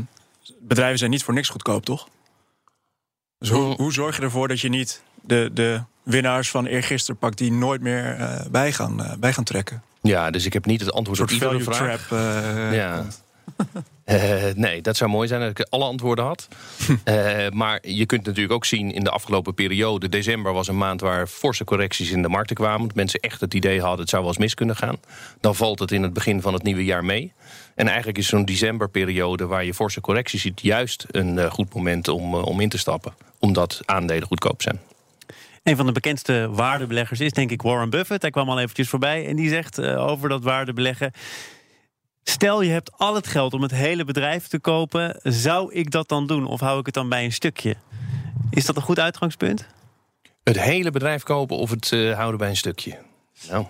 bedrijven 0.60 0.98
zijn 0.98 1.10
niet 1.10 1.25
voor 1.25 1.34
niks 1.34 1.48
goedkoop, 1.48 1.84
toch? 1.84 2.08
Dus 3.38 3.50
hoe, 3.50 3.75
hoe 3.75 3.93
zorg 3.93 4.16
je 4.16 4.22
ervoor 4.22 4.48
dat 4.48 4.60
je 4.60 4.69
niet 4.69 5.02
de, 5.22 5.50
de 5.52 5.81
winnaars 6.02 6.50
van 6.50 6.66
eergisteren 6.66 7.19
pakt 7.19 7.38
die 7.38 7.52
nooit 7.52 7.81
meer 7.81 8.19
uh, 8.19 8.40
bij, 8.50 8.72
gaan, 8.72 9.00
uh, 9.00 9.12
bij 9.19 9.32
gaan 9.32 9.44
trekken? 9.44 9.82
Ja, 10.02 10.31
dus 10.31 10.44
ik 10.44 10.52
heb 10.52 10.64
niet 10.64 10.81
het 10.81 10.93
antwoord 10.93 11.20
op 11.20 11.31
iedere 11.31 11.60
vraag. 11.60 12.06
Trap, 12.06 12.20
uh, 12.20 12.75
ja. 12.75 13.06
Uh, 14.06 14.44
nee, 14.66 14.82
dat 14.82 14.96
zou 14.96 15.10
mooi 15.10 15.28
zijn 15.28 15.40
dat 15.40 15.58
ik 15.58 15.66
alle 15.69 15.84
antwoorden 15.84 16.25
had. 16.25 16.48
uh, 17.04 17.48
maar 17.60 17.78
je 17.82 18.06
kunt 18.06 18.26
natuurlijk 18.26 18.54
ook 18.54 18.64
zien 18.64 18.93
in 18.93 19.04
de 19.04 19.10
afgelopen 19.10 19.54
periode... 19.54 20.08
december 20.08 20.52
was 20.52 20.69
een 20.69 20.78
maand 20.78 21.00
waar 21.00 21.26
forse 21.26 21.64
correcties 21.64 22.10
in 22.10 22.22
de 22.22 22.28
markten 22.28 22.56
kwamen. 22.56 22.87
Dat 22.87 22.96
mensen 22.96 23.20
echt 23.20 23.40
het 23.40 23.54
idee 23.54 23.81
hadden, 23.81 24.00
het 24.00 24.08
zou 24.08 24.22
wel 24.22 24.31
eens 24.31 24.40
mis 24.40 24.54
kunnen 24.54 24.76
gaan. 24.76 24.96
Dan 25.40 25.54
valt 25.54 25.78
het 25.78 25.93
in 25.93 26.02
het 26.02 26.12
begin 26.12 26.40
van 26.40 26.52
het 26.52 26.62
nieuwe 26.62 26.84
jaar 26.84 27.04
mee. 27.04 27.32
En 27.75 27.87
eigenlijk 27.88 28.19
is 28.19 28.26
zo'n 28.26 28.44
decemberperiode 28.44 29.46
waar 29.46 29.64
je 29.64 29.75
forse 29.75 30.00
correcties 30.00 30.42
ziet... 30.42 30.60
juist 30.60 31.06
een 31.10 31.37
uh, 31.37 31.50
goed 31.50 31.75
moment 31.75 32.08
om, 32.08 32.34
om 32.34 32.60
in 32.60 32.69
te 32.69 32.78
stappen. 32.78 33.14
Omdat 33.38 33.81
aandelen 33.84 34.26
goedkoop 34.26 34.62
zijn. 34.62 34.81
Een 35.62 35.76
van 35.76 35.87
de 35.87 35.92
bekendste 35.92 36.49
waardebeleggers 36.50 37.20
is 37.20 37.32
denk 37.32 37.50
ik 37.50 37.62
Warren 37.62 37.90
Buffett. 37.90 38.22
Hij 38.22 38.31
kwam 38.31 38.50
al 38.50 38.58
eventjes 38.58 38.88
voorbij 38.88 39.26
en 39.26 39.37
die 39.37 39.49
zegt 39.49 39.81
over 39.81 40.28
dat 40.28 40.42
waardebeleggen... 40.42 41.12
Stel 42.28 42.62
je 42.62 42.70
hebt 42.70 42.99
al 42.99 43.14
het 43.14 43.26
geld 43.26 43.55
om 43.55 43.62
het 43.62 43.70
hele 43.70 44.05
bedrijf 44.05 44.46
te 44.46 44.58
kopen, 44.58 45.20
zou 45.23 45.73
ik 45.73 45.90
dat 45.90 46.08
dan 46.08 46.26
doen? 46.26 46.46
Of 46.46 46.61
hou 46.61 46.78
ik 46.78 46.87
het 46.87 46.94
dan 46.94 47.08
bij 47.08 47.25
een 47.25 47.32
stukje? 47.32 47.76
Is 48.50 48.67
dat 48.67 48.76
een 48.76 48.82
goed 48.82 48.99
uitgangspunt? 48.99 49.67
Het 50.43 50.61
hele 50.61 50.90
bedrijf 50.90 51.23
kopen 51.23 51.56
of 51.56 51.70
het 51.70 51.90
uh, 51.90 52.14
houden 52.14 52.38
bij 52.38 52.49
een 52.49 52.56
stukje? 52.56 52.99
Nou. 53.49 53.67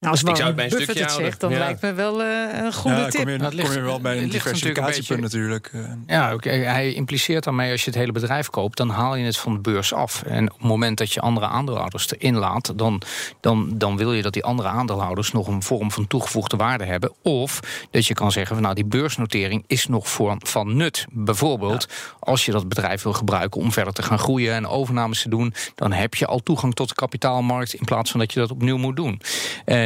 Nou, 0.00 0.12
als 0.12 0.22
Warren 0.22 0.48
ik 0.48 0.56
Buffett 0.56 0.88
het 0.88 0.98
houden. 0.98 1.26
zegt, 1.26 1.40
dan 1.40 1.50
ja. 1.50 1.58
lijkt 1.58 1.82
me 1.82 1.92
wel 1.92 2.22
uh, 2.22 2.64
een 2.64 2.72
goede 2.72 2.96
ja, 2.96 3.08
tip. 3.08 3.20
Kom 3.20 3.30
je, 3.30 3.38
dat 3.38 3.54
ligt, 3.54 3.68
kom 3.68 3.76
je 3.76 3.82
wel 3.82 4.00
bij 4.00 4.22
een 4.22 4.28
diversificatiepunt 4.28 5.20
natuurlijk. 5.20 5.70
eh. 5.72 5.92
Ja, 6.06 6.34
okay. 6.34 6.58
hij 6.58 6.92
impliceert 6.92 7.44
daarmee 7.44 7.70
als 7.70 7.84
je 7.84 7.90
het 7.90 7.98
hele 7.98 8.12
bedrijf 8.12 8.50
koopt... 8.50 8.76
dan 8.76 8.88
haal 8.88 9.14
je 9.14 9.24
het 9.24 9.36
van 9.36 9.52
de 9.52 9.60
beurs 9.60 9.92
af. 9.92 10.22
En 10.22 10.50
op 10.52 10.58
het 10.58 10.66
moment 10.66 10.98
dat 10.98 11.12
je 11.12 11.20
andere 11.20 11.46
aandeelhouders 11.46 12.10
erin 12.10 12.36
laat... 12.36 12.72
dan, 12.76 13.02
dan, 13.40 13.70
dan 13.74 13.96
wil 13.96 14.12
je 14.12 14.22
dat 14.22 14.32
die 14.32 14.44
andere 14.44 14.68
aandeelhouders 14.68 15.32
nog 15.32 15.46
een 15.46 15.62
vorm 15.62 15.90
van 15.90 16.06
toegevoegde 16.06 16.56
waarde 16.56 16.84
hebben. 16.84 17.12
Of 17.22 17.60
dat 17.90 18.06
je 18.06 18.14
kan 18.14 18.32
zeggen, 18.32 18.54
van, 18.54 18.62
nou 18.64 18.74
die 18.74 18.86
beursnotering 18.86 19.64
is 19.66 19.86
nog 19.86 20.08
voor, 20.08 20.36
van 20.38 20.76
nut. 20.76 21.06
Bijvoorbeeld, 21.10 21.86
ja. 21.88 22.16
als 22.20 22.44
je 22.44 22.52
dat 22.52 22.68
bedrijf 22.68 23.02
wil 23.02 23.12
gebruiken 23.12 23.60
om 23.60 23.72
verder 23.72 23.92
te 23.92 24.02
gaan 24.02 24.18
groeien... 24.18 24.54
en 24.54 24.66
overnames 24.66 25.22
te 25.22 25.28
doen, 25.28 25.54
dan 25.74 25.92
heb 25.92 26.14
je 26.14 26.26
al 26.26 26.38
toegang 26.42 26.74
tot 26.74 26.88
de 26.88 26.94
kapitaalmarkt... 26.94 27.74
in 27.74 27.84
plaats 27.84 28.10
van 28.10 28.20
dat 28.20 28.32
je 28.32 28.40
dat 28.40 28.50
opnieuw 28.50 28.76
moet 28.76 28.96
doen. 28.96 29.20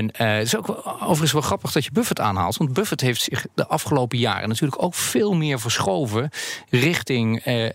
En 0.01 0.27
uh, 0.27 0.37
het 0.37 0.47
is 0.47 0.57
ook 0.57 0.69
overigens 1.01 1.33
wel 1.33 1.43
grappig 1.43 1.73
dat 1.73 1.85
je 1.85 1.93
Buffett 1.93 2.21
aanhaalt. 2.21 2.57
Want 2.57 2.73
Buffett 2.73 3.01
heeft 3.01 3.23
zich 3.23 3.47
de 3.55 3.67
afgelopen 3.67 4.19
jaren 4.19 4.49
natuurlijk 4.49 4.83
ook 4.83 4.95
veel 4.95 5.33
meer 5.33 5.61
verschoven 5.61 6.31
richting 6.71 7.47
uh, 7.47 7.65
uh, 7.65 7.71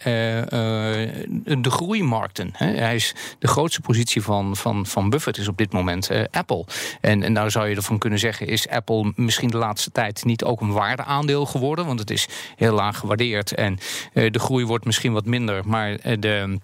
de 1.44 1.70
groeimarkten. 1.70 2.50
Hij 2.54 2.96
is 2.96 3.16
de 3.40 3.48
grootste 3.48 3.82
positie 3.82 4.22
van, 4.22 4.56
van, 4.56 4.86
van 4.86 5.10
Buffett 5.10 5.38
is 5.38 5.48
op 5.48 5.58
dit 5.58 5.74
moment 5.74 6.10
Apple. 6.32 6.66
En, 7.02 7.24
en 7.24 7.32
nou 7.32 7.50
zou 7.50 7.68
je 7.68 7.76
ervan 7.76 7.98
kunnen 7.98 8.20
zeggen, 8.20 8.48
is 8.48 8.70
Apple 8.70 9.14
misschien 9.16 9.50
de 9.50 9.58
laatste 9.58 9.92
tijd 9.92 10.26
niet 10.26 10.44
ook 10.44 10.62
een 10.62 10.72
waardeaandeel 10.72 11.46
geworden? 11.46 11.86
Want 11.86 12.00
het 12.00 12.10
is 12.12 12.28
heel 12.56 12.74
laag 12.74 12.98
gewaardeerd 12.98 13.54
en 13.54 13.80
de 14.14 14.40
groei 14.40 14.66
wordt 14.66 14.86
misschien 14.86 15.14
wat 15.14 15.26
minder, 15.26 15.62
maar 15.68 16.20
de. 16.20 16.58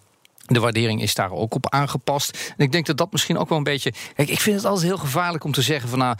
De 0.53 0.59
waardering 0.59 1.01
is 1.01 1.15
daar 1.15 1.31
ook 1.31 1.55
op 1.55 1.69
aangepast. 1.69 2.53
En 2.57 2.65
ik 2.65 2.71
denk 2.71 2.85
dat 2.85 2.97
dat 2.97 3.11
misschien 3.11 3.37
ook 3.37 3.49
wel 3.49 3.57
een 3.57 3.63
beetje. 3.63 3.93
Kijk, 4.15 4.29
ik 4.29 4.39
vind 4.39 4.55
het 4.55 4.65
altijd 4.65 4.85
heel 4.85 4.97
gevaarlijk 4.97 5.43
om 5.43 5.51
te 5.51 5.61
zeggen 5.61 5.89
van 5.89 5.99
nou, 5.99 6.15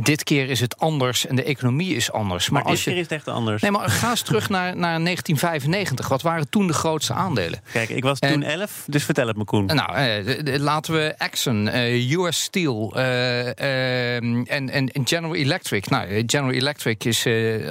dit 0.00 0.24
keer 0.24 0.50
is 0.50 0.60
het 0.60 0.78
anders 0.78 1.26
en 1.26 1.36
de 1.36 1.42
economie 1.42 1.94
is 1.94 2.12
anders. 2.12 2.50
Maar, 2.50 2.62
maar 2.62 2.70
als 2.70 2.84
dit 2.84 2.84
keer 2.84 2.94
je, 2.94 3.00
is 3.00 3.08
het 3.08 3.18
echt 3.18 3.28
anders. 3.28 3.62
Nee, 3.62 3.70
maar 3.70 3.90
ga 3.90 4.10
eens 4.10 4.22
terug 4.30 4.48
naar, 4.48 4.76
naar 4.76 5.00
1995. 5.00 6.08
Wat 6.08 6.22
waren 6.22 6.48
toen 6.48 6.66
de 6.66 6.72
grootste 6.72 7.12
aandelen? 7.12 7.60
Kijk, 7.72 7.88
ik 7.88 8.02
was 8.02 8.18
toen 8.18 8.42
11, 8.42 8.84
dus 8.86 9.04
vertel 9.04 9.26
het 9.26 9.36
me, 9.36 9.44
Koen. 9.44 9.66
Nou, 9.66 9.94
eh, 9.94 10.58
laten 10.58 10.94
we 10.94 11.14
Exxon, 11.18 11.66
uh, 11.66 12.12
US 12.12 12.42
Steel 12.42 12.92
uh, 12.96 13.46
en, 13.46 14.46
en, 14.46 14.70
en 14.70 14.90
General 15.04 15.34
Electric. 15.34 15.88
Nou, 15.88 16.22
General 16.26 16.52
Electric 16.52 17.04
is 17.04 17.26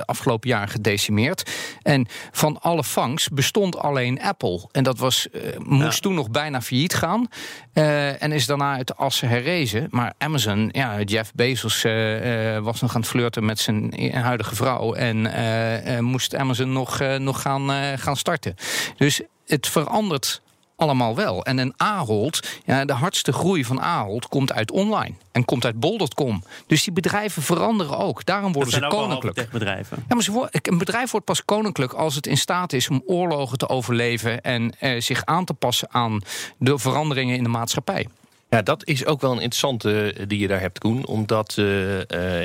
afgelopen 0.05 0.49
jaar 0.49 0.67
gedecimeerd. 0.67 1.51
En 1.81 2.07
van 2.31 2.61
alle 2.61 2.83
vangst 2.83 3.33
bestond 3.33 3.77
alleen 3.77 4.21
Apple. 4.21 4.67
En 4.71 4.83
dat 4.83 4.97
was 4.97 5.27
moest. 5.57 6.02
Ja 6.02 6.02
toen 6.03 6.13
nog 6.13 6.29
bijna 6.29 6.61
failliet 6.61 6.93
gaan. 6.93 7.27
Uh, 7.73 8.23
en 8.23 8.31
is 8.31 8.45
daarna 8.45 8.75
uit 8.75 8.87
de 8.87 8.95
assen 8.95 9.27
herrezen. 9.27 9.87
Maar 9.89 10.13
Amazon, 10.17 10.69
ja, 10.71 11.01
Jeff 11.01 11.31
Bezos 11.33 11.83
uh, 11.83 12.55
uh, 12.55 12.59
was 12.59 12.81
nog 12.81 12.95
aan 12.95 13.01
het 13.01 13.09
flirten 13.09 13.45
met 13.45 13.59
zijn 13.59 14.11
huidige 14.13 14.55
vrouw. 14.55 14.93
En 14.93 16.03
moest 16.03 16.35
Amazon 16.35 16.71
nog, 16.71 16.99
nog 17.17 17.41
gaan, 17.41 17.97
gaan 17.99 18.17
starten. 18.17 18.55
Dus 18.97 19.21
het 19.45 19.67
verandert 19.67 20.41
allemaal 20.83 21.15
wel. 21.15 21.45
En 21.45 21.57
een 21.57 21.73
Ahold, 21.77 22.47
ja, 22.65 22.85
de 22.85 22.93
hardste 22.93 23.33
groei 23.33 23.65
van 23.65 23.81
Ahold 23.81 24.27
komt 24.27 24.53
uit 24.53 24.71
online. 24.71 25.13
En 25.31 25.45
komt 25.45 25.65
uit 25.65 25.79
bol.com. 25.79 26.43
Dus 26.67 26.83
die 26.83 26.93
bedrijven 26.93 27.41
veranderen 27.41 27.97
ook. 27.97 28.25
Daarom 28.25 28.53
worden 28.53 28.73
ze 28.73 28.87
koninklijk. 28.87 29.49
bedrijven. 29.51 30.03
Ja, 30.07 30.15
maar 30.15 30.23
ze 30.23 30.47
een 30.51 30.77
bedrijf 30.77 31.11
wordt 31.11 31.25
pas 31.25 31.45
koninklijk 31.45 31.93
als 31.93 32.15
het 32.15 32.27
in 32.27 32.37
staat 32.37 32.73
is 32.73 32.89
om 32.89 33.03
oorlogen 33.05 33.57
te 33.57 33.69
overleven 33.69 34.41
en 34.41 34.73
eh, 34.79 35.01
zich 35.01 35.25
aan 35.25 35.45
te 35.45 35.53
passen 35.53 35.87
aan 35.91 36.21
de 36.57 36.77
veranderingen 36.77 37.37
in 37.37 37.43
de 37.43 37.49
maatschappij. 37.49 38.07
Ja, 38.49 38.61
dat 38.61 38.87
is 38.87 39.05
ook 39.05 39.21
wel 39.21 39.31
een 39.31 39.37
interessante 39.37 40.15
die 40.27 40.39
je 40.39 40.47
daar 40.47 40.59
hebt, 40.59 40.79
Koen. 40.79 41.05
Omdat 41.05 41.55
uh, 41.59 41.99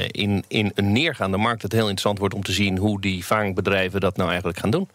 in, 0.07 0.45
in 0.49 0.73
een 0.75 0.93
neergaande 0.93 1.37
markt 1.37 1.63
het 1.63 1.73
heel 1.73 1.81
interessant 1.81 2.19
wordt 2.19 2.35
om 2.35 2.43
te 2.43 2.53
zien 2.53 2.79
hoe 2.79 3.01
die 3.01 3.25
vaangbedrijven 3.25 4.01
dat 4.01 4.17
nou 4.17 4.29
eigenlijk 4.29 4.59
gaan 4.59 4.71
doen 4.71 4.89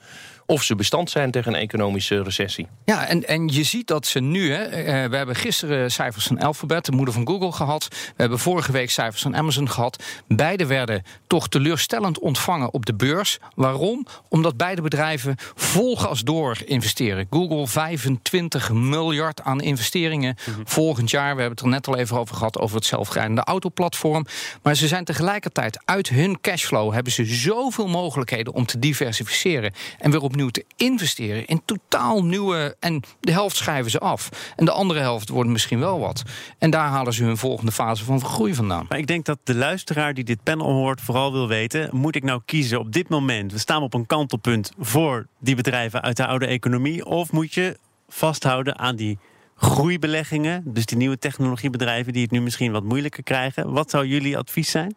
of 0.45 0.63
ze 0.63 0.75
bestand 0.75 1.09
zijn 1.09 1.31
tegen 1.31 1.53
een 1.53 1.59
economische 1.59 2.23
recessie. 2.23 2.67
Ja, 2.85 3.07
en, 3.07 3.27
en 3.27 3.47
je 3.47 3.63
ziet 3.63 3.87
dat 3.87 4.05
ze 4.07 4.19
nu, 4.19 4.51
hè, 4.51 4.63
eh, 4.63 5.09
we 5.09 5.15
hebben 5.15 5.35
gisteren 5.35 5.91
cijfers 5.91 6.25
van 6.25 6.39
Alphabet, 6.39 6.85
de 6.85 6.91
moeder 6.91 7.13
van 7.13 7.27
Google, 7.27 7.51
gehad. 7.51 7.87
We 7.89 8.13
hebben 8.15 8.39
vorige 8.39 8.71
week 8.71 8.89
cijfers 8.89 9.21
van 9.21 9.35
Amazon 9.35 9.69
gehad. 9.69 10.03
Beide 10.27 10.65
werden 10.65 11.03
toch 11.27 11.49
teleurstellend 11.49 12.19
ontvangen 12.19 12.73
op 12.73 12.85
de 12.85 12.93
beurs. 12.93 13.39
Waarom? 13.55 14.07
Omdat 14.29 14.57
beide 14.57 14.81
bedrijven 14.81 15.35
vol 15.55 15.97
gas 15.97 16.21
door 16.21 16.57
investeren. 16.65 17.27
Google 17.29 17.67
25 17.67 18.71
miljard 18.71 19.41
aan 19.41 19.61
investeringen 19.61 20.35
mhm. 20.45 20.61
volgend 20.63 21.09
jaar. 21.09 21.35
We 21.35 21.41
hebben 21.41 21.57
het 21.57 21.61
er 21.61 21.67
net 21.67 21.87
al 21.87 21.97
even 21.97 22.17
over 22.17 22.35
gehad, 22.35 22.59
over 22.59 22.75
het 22.75 22.85
zelfrijdende 22.85 23.43
autoplatform. 23.43 24.25
Maar 24.61 24.75
ze 24.75 24.87
zijn 24.87 25.03
tegelijkertijd 25.03 25.81
uit 25.85 26.09
hun 26.09 26.41
cashflow 26.41 26.93
hebben 26.93 27.11
ze 27.11 27.25
zoveel 27.25 27.87
mogelijkheden 27.87 28.53
om 28.53 28.65
te 28.65 28.79
diversificeren 28.79 29.73
en 29.99 30.11
weer 30.11 30.21
op 30.21 30.32
opnieuw 30.33 30.49
te 30.49 30.65
investeren 30.75 31.45
in 31.45 31.61
totaal 31.65 32.23
nieuwe. 32.23 32.75
En 32.79 33.01
de 33.19 33.31
helft 33.31 33.55
schrijven 33.55 33.91
ze 33.91 33.99
af. 33.99 34.29
En 34.55 34.65
de 34.65 34.71
andere 34.71 34.99
helft 34.99 35.29
wordt 35.29 35.49
misschien 35.49 35.79
wel 35.79 35.99
wat. 35.99 36.23
En 36.57 36.69
daar 36.69 36.87
halen 36.87 37.13
ze 37.13 37.23
hun 37.23 37.37
volgende 37.37 37.71
fase 37.71 38.03
van 38.03 38.21
groei 38.21 38.53
vandaan. 38.53 38.85
Maar 38.89 38.97
ik 38.97 39.07
denk 39.07 39.25
dat 39.25 39.39
de 39.43 39.55
luisteraar 39.55 40.13
die 40.13 40.23
dit 40.23 40.43
panel 40.43 40.71
hoort 40.71 41.01
vooral 41.01 41.31
wil 41.31 41.47
weten: 41.47 41.89
moet 41.91 42.15
ik 42.15 42.23
nou 42.23 42.41
kiezen 42.45 42.79
op 42.79 42.91
dit 42.91 43.09
moment? 43.09 43.51
We 43.51 43.57
staan 43.57 43.81
op 43.81 43.93
een 43.93 44.05
kantelpunt 44.05 44.71
voor 44.79 45.27
die 45.39 45.55
bedrijven 45.55 46.01
uit 46.01 46.17
de 46.17 46.25
oude 46.25 46.45
economie. 46.45 47.05
Of 47.05 47.31
moet 47.31 47.53
je 47.53 47.77
vasthouden 48.07 48.79
aan 48.79 48.95
die 48.95 49.17
groeibeleggingen, 49.55 50.63
dus 50.65 50.85
die 50.85 50.97
nieuwe 50.97 51.19
technologiebedrijven 51.19 52.13
die 52.13 52.21
het 52.21 52.31
nu 52.31 52.41
misschien 52.41 52.71
wat 52.71 52.83
moeilijker 52.83 53.23
krijgen. 53.23 53.71
Wat 53.71 53.89
zou 53.89 54.05
jullie 54.05 54.37
advies 54.37 54.71
zijn? 54.71 54.95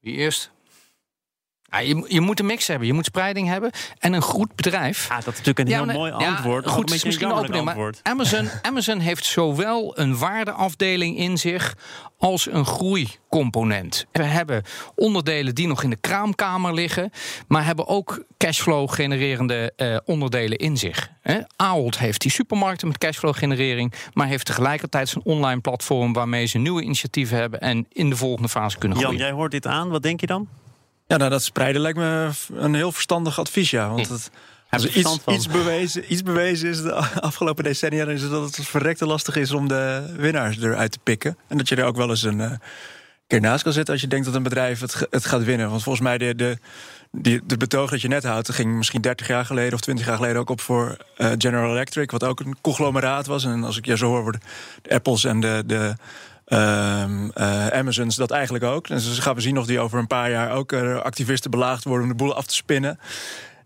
Wie 0.00 0.14
eerst? 0.14 0.56
Je, 1.70 2.04
je, 2.08 2.20
moet 2.20 2.40
een 2.40 2.46
mix 2.46 2.66
hebben. 2.66 2.86
Je 2.86 2.92
moet 2.92 3.04
spreiding 3.04 3.48
hebben 3.48 3.70
en 3.98 4.12
een 4.12 4.22
goed 4.22 4.54
bedrijf. 4.54 5.08
Ja, 5.08 5.14
dat 5.14 5.34
is 5.34 5.42
natuurlijk 5.44 5.58
een 5.58 5.74
heel 5.74 5.84
mooi 5.84 6.12
antwoord. 6.12 6.64
Ja, 6.64 6.70
goed, 6.70 6.90
misschien 6.90 7.54
een 7.54 7.64
maar 7.64 7.94
Amazon, 8.02 8.48
Amazon 8.62 8.98
heeft 8.98 9.24
zowel 9.24 9.98
een 9.98 10.18
waardeafdeling 10.18 11.16
in 11.16 11.38
zich 11.38 11.76
als 12.18 12.50
een 12.50 12.64
groeicomponent. 12.64 14.06
We 14.12 14.22
hebben 14.22 14.62
onderdelen 14.94 15.54
die 15.54 15.66
nog 15.66 15.82
in 15.82 15.90
de 15.90 15.96
kraamkamer 15.96 16.74
liggen, 16.74 17.10
maar 17.48 17.64
hebben 17.64 17.86
ook 17.86 18.24
cashflow 18.36 18.90
genererende 18.90 19.72
uh, 19.76 19.96
onderdelen 20.04 20.58
in 20.58 20.76
zich. 20.76 21.10
He, 21.20 21.38
Ahold 21.56 21.98
heeft 21.98 22.20
die 22.20 22.30
supermarkten 22.30 22.88
met 22.88 22.98
cashflow 22.98 23.34
generering, 23.34 23.92
maar 24.12 24.26
heeft 24.26 24.46
tegelijkertijd 24.46 25.08
zijn 25.08 25.24
online 25.24 25.60
platform 25.60 26.12
waarmee 26.12 26.46
ze 26.46 26.58
nieuwe 26.58 26.82
initiatieven 26.82 27.36
hebben 27.36 27.60
en 27.60 27.86
in 27.92 28.10
de 28.10 28.16
volgende 28.16 28.48
fase 28.48 28.78
kunnen 28.78 28.98
groeien. 28.98 29.16
Jan, 29.16 29.26
jij 29.26 29.36
hoort 29.36 29.50
dit 29.50 29.66
aan. 29.66 29.88
Wat 29.88 30.02
denk 30.02 30.20
je 30.20 30.26
dan? 30.26 30.48
Ja, 31.08 31.16
nou, 31.16 31.30
dat 31.30 31.42
spreiden 31.42 31.82
lijkt 31.82 31.98
me 31.98 32.30
een 32.54 32.74
heel 32.74 32.92
verstandig 32.92 33.38
advies, 33.38 33.70
ja. 33.70 33.88
Want 33.88 34.08
het, 34.08 34.30
als 34.70 34.86
iets, 34.86 35.18
iets, 35.26 35.46
bewezen, 35.46 36.12
iets 36.12 36.22
bewezen 36.22 36.68
is 36.68 36.82
de 36.82 36.94
afgelopen 37.30 37.64
decennia... 37.64 38.06
is 38.06 38.22
het 38.22 38.30
dat 38.30 38.56
het 38.56 38.66
verrekte 38.66 39.06
lastig 39.06 39.36
is 39.36 39.52
om 39.52 39.68
de 39.68 40.14
winnaars 40.16 40.58
eruit 40.58 40.92
te 40.92 40.98
pikken. 41.02 41.38
En 41.46 41.56
dat 41.56 41.68
je 41.68 41.76
er 41.76 41.84
ook 41.84 41.96
wel 41.96 42.08
eens 42.08 42.22
een 42.22 42.38
uh, 42.38 42.52
keer 43.26 43.40
naast 43.40 43.62
kan 43.62 43.72
zitten... 43.72 43.92
als 43.92 44.02
je 44.02 44.08
denkt 44.08 44.26
dat 44.26 44.34
een 44.34 44.42
bedrijf 44.42 44.80
het, 44.80 45.06
het 45.10 45.24
gaat 45.26 45.44
winnen. 45.44 45.70
Want 45.70 45.82
volgens 45.82 46.04
mij 46.04 46.18
de, 46.18 46.34
de, 46.34 46.58
die, 47.10 47.40
de 47.46 47.56
betoog 47.56 47.90
dat 47.90 48.00
je 48.00 48.08
net 48.08 48.24
houdt... 48.24 48.52
ging 48.52 48.76
misschien 48.76 49.00
30 49.00 49.26
jaar 49.26 49.44
geleden 49.44 49.74
of 49.74 49.80
20 49.80 50.06
jaar 50.06 50.16
geleden 50.16 50.40
ook 50.40 50.50
op 50.50 50.60
voor 50.60 50.96
uh, 51.16 51.32
General 51.38 51.70
Electric... 51.70 52.10
wat 52.10 52.24
ook 52.24 52.40
een 52.40 52.56
conglomeraat 52.60 53.26
was. 53.26 53.44
En 53.44 53.64
als 53.64 53.76
ik 53.76 53.86
je 53.86 53.96
zo 53.96 54.06
hoor, 54.06 54.22
worden 54.22 54.40
de 54.82 54.90
Apples 54.90 55.24
en 55.24 55.40
de... 55.40 55.62
de 55.66 55.94
Um, 56.50 57.30
uh, 57.34 57.66
Amazons 57.66 58.16
dat 58.16 58.30
eigenlijk 58.30 58.64
ook. 58.64 58.88
Dus 58.88 59.18
gaan 59.18 59.34
we 59.34 59.40
zien 59.40 59.58
of 59.58 59.66
die 59.66 59.80
over 59.80 59.98
een 59.98 60.06
paar 60.06 60.30
jaar 60.30 60.50
ook 60.50 60.72
uh, 60.72 60.96
activisten 60.96 61.50
belaagd 61.50 61.84
worden 61.84 62.02
om 62.02 62.08
de 62.08 62.24
boel 62.24 62.34
af 62.34 62.46
te 62.46 62.54
spinnen. 62.54 62.98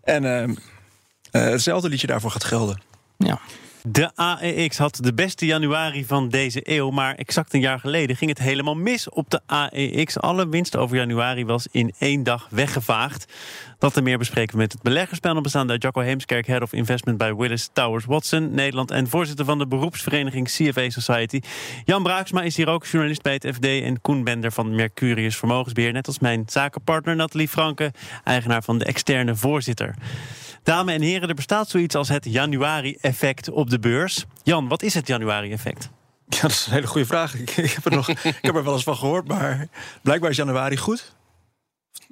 En 0.03 0.23
uh, 0.23 0.55
hetzelfde 1.31 1.89
liedje 1.89 2.07
daarvoor 2.07 2.31
gaat 2.31 2.43
gelden. 2.43 2.81
Ja. 3.17 3.39
De 3.87 4.11
AEX 4.15 4.77
had 4.77 4.99
de 5.01 5.13
beste 5.13 5.45
januari 5.45 6.05
van 6.05 6.29
deze 6.29 6.59
eeuw, 6.63 6.89
maar 6.89 7.15
exact 7.15 7.53
een 7.53 7.59
jaar 7.59 7.79
geleden 7.79 8.15
ging 8.15 8.29
het 8.29 8.39
helemaal 8.39 8.75
mis 8.75 9.09
op 9.09 9.29
de 9.29 9.41
AEX. 9.45 10.19
Alle 10.19 10.49
winst 10.49 10.75
over 10.75 10.97
januari 10.97 11.45
was 11.45 11.67
in 11.71 11.93
één 11.97 12.23
dag 12.23 12.47
weggevaagd. 12.49 13.33
Dat 13.79 13.97
en 13.97 14.03
meer 14.03 14.17
bespreken 14.17 14.55
we 14.55 14.61
met 14.61 14.71
het 14.71 14.81
beleggerspanel 14.81 15.41
bestaande 15.41 15.71
uit 15.71 15.81
Jacco 15.81 16.01
Heemskerk, 16.01 16.47
Head 16.47 16.61
of 16.61 16.73
Investment 16.73 17.17
bij 17.17 17.35
Willis 17.35 17.69
Towers 17.73 18.05
Watson, 18.05 18.53
Nederland 18.53 18.91
en 18.91 19.07
voorzitter 19.07 19.45
van 19.45 19.57
de 19.57 19.67
beroepsvereniging 19.67 20.47
CFA 20.47 20.89
Society. 20.89 21.39
Jan 21.85 22.03
Braaksma 22.03 22.41
is 22.41 22.57
hier 22.57 22.67
ook 22.67 22.85
journalist 22.85 23.21
bij 23.21 23.33
het 23.33 23.47
FD 23.55 23.65
en 23.65 24.01
Koen 24.01 24.23
Bender 24.23 24.51
van 24.51 24.75
Mercurius 24.75 25.37
Vermogensbeheer, 25.37 25.93
net 25.93 26.07
als 26.07 26.19
mijn 26.19 26.43
zakenpartner 26.45 27.15
Nathalie 27.15 27.47
Franke, 27.47 27.91
eigenaar 28.23 28.63
van 28.63 28.77
de 28.77 28.85
externe 28.85 29.35
voorzitter. 29.35 29.95
Dames 30.63 30.93
en 30.93 31.01
heren, 31.01 31.29
er 31.29 31.35
bestaat 31.35 31.69
zoiets 31.69 31.95
als 31.95 32.09
het 32.09 32.25
januari-effect 32.25 33.49
op 33.49 33.69
de 33.69 33.79
beurs. 33.79 34.25
Jan, 34.43 34.67
wat 34.67 34.83
is 34.83 34.93
het 34.93 35.07
januari-effect? 35.07 35.89
Ja, 36.27 36.41
dat 36.41 36.51
is 36.51 36.65
een 36.65 36.73
hele 36.73 36.87
goede 36.87 37.07
vraag. 37.07 37.35
Ik, 37.35 37.49
heb, 37.49 37.85
er 37.85 37.91
nog, 37.91 38.09
ik 38.39 38.39
heb 38.41 38.55
er 38.55 38.63
wel 38.63 38.73
eens 38.73 38.83
van 38.83 38.95
gehoord, 38.95 39.27
maar 39.27 39.67
blijkbaar 40.01 40.29
is 40.29 40.37
januari 40.37 40.77
goed. 40.77 41.13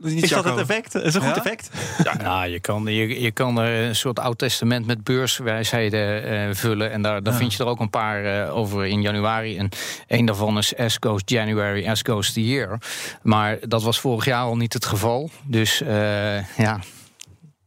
Is 0.03 0.29
dat 0.29 0.43
het 0.43 0.57
effect? 0.57 0.95
Is 0.95 1.13
een 1.13 1.21
goed 1.21 1.37
effect? 1.37 1.69
Ja, 2.03 2.17
nou, 2.17 2.47
je, 2.47 2.59
kan, 2.59 2.85
je, 2.85 3.21
je 3.21 3.31
kan 3.31 3.59
er 3.59 3.87
een 3.87 3.95
soort 3.95 4.19
oud 4.19 4.37
testament 4.37 4.85
met 4.85 5.03
beurswijsheden 5.03 6.31
uh, 6.31 6.55
vullen. 6.55 6.91
En 6.91 7.01
daar, 7.01 7.23
daar 7.23 7.33
vind 7.33 7.53
je 7.53 7.63
er 7.63 7.69
ook 7.69 7.79
een 7.79 7.89
paar 7.89 8.23
uh, 8.23 8.55
over 8.57 8.85
in 8.85 9.01
januari. 9.01 9.57
En 9.57 9.69
een 10.07 10.25
daarvan 10.25 10.57
is 10.57 10.75
As 10.77 10.97
goes 10.99 11.21
January, 11.25 11.87
as 11.87 12.01
goes 12.01 12.33
the 12.33 12.45
year. 12.45 12.77
Maar 13.21 13.57
dat 13.67 13.83
was 13.83 13.99
vorig 13.99 14.25
jaar 14.25 14.43
al 14.43 14.57
niet 14.57 14.73
het 14.73 14.85
geval. 14.85 15.29
Dus 15.43 15.81
uh, 15.81 16.57
ja, 16.57 16.79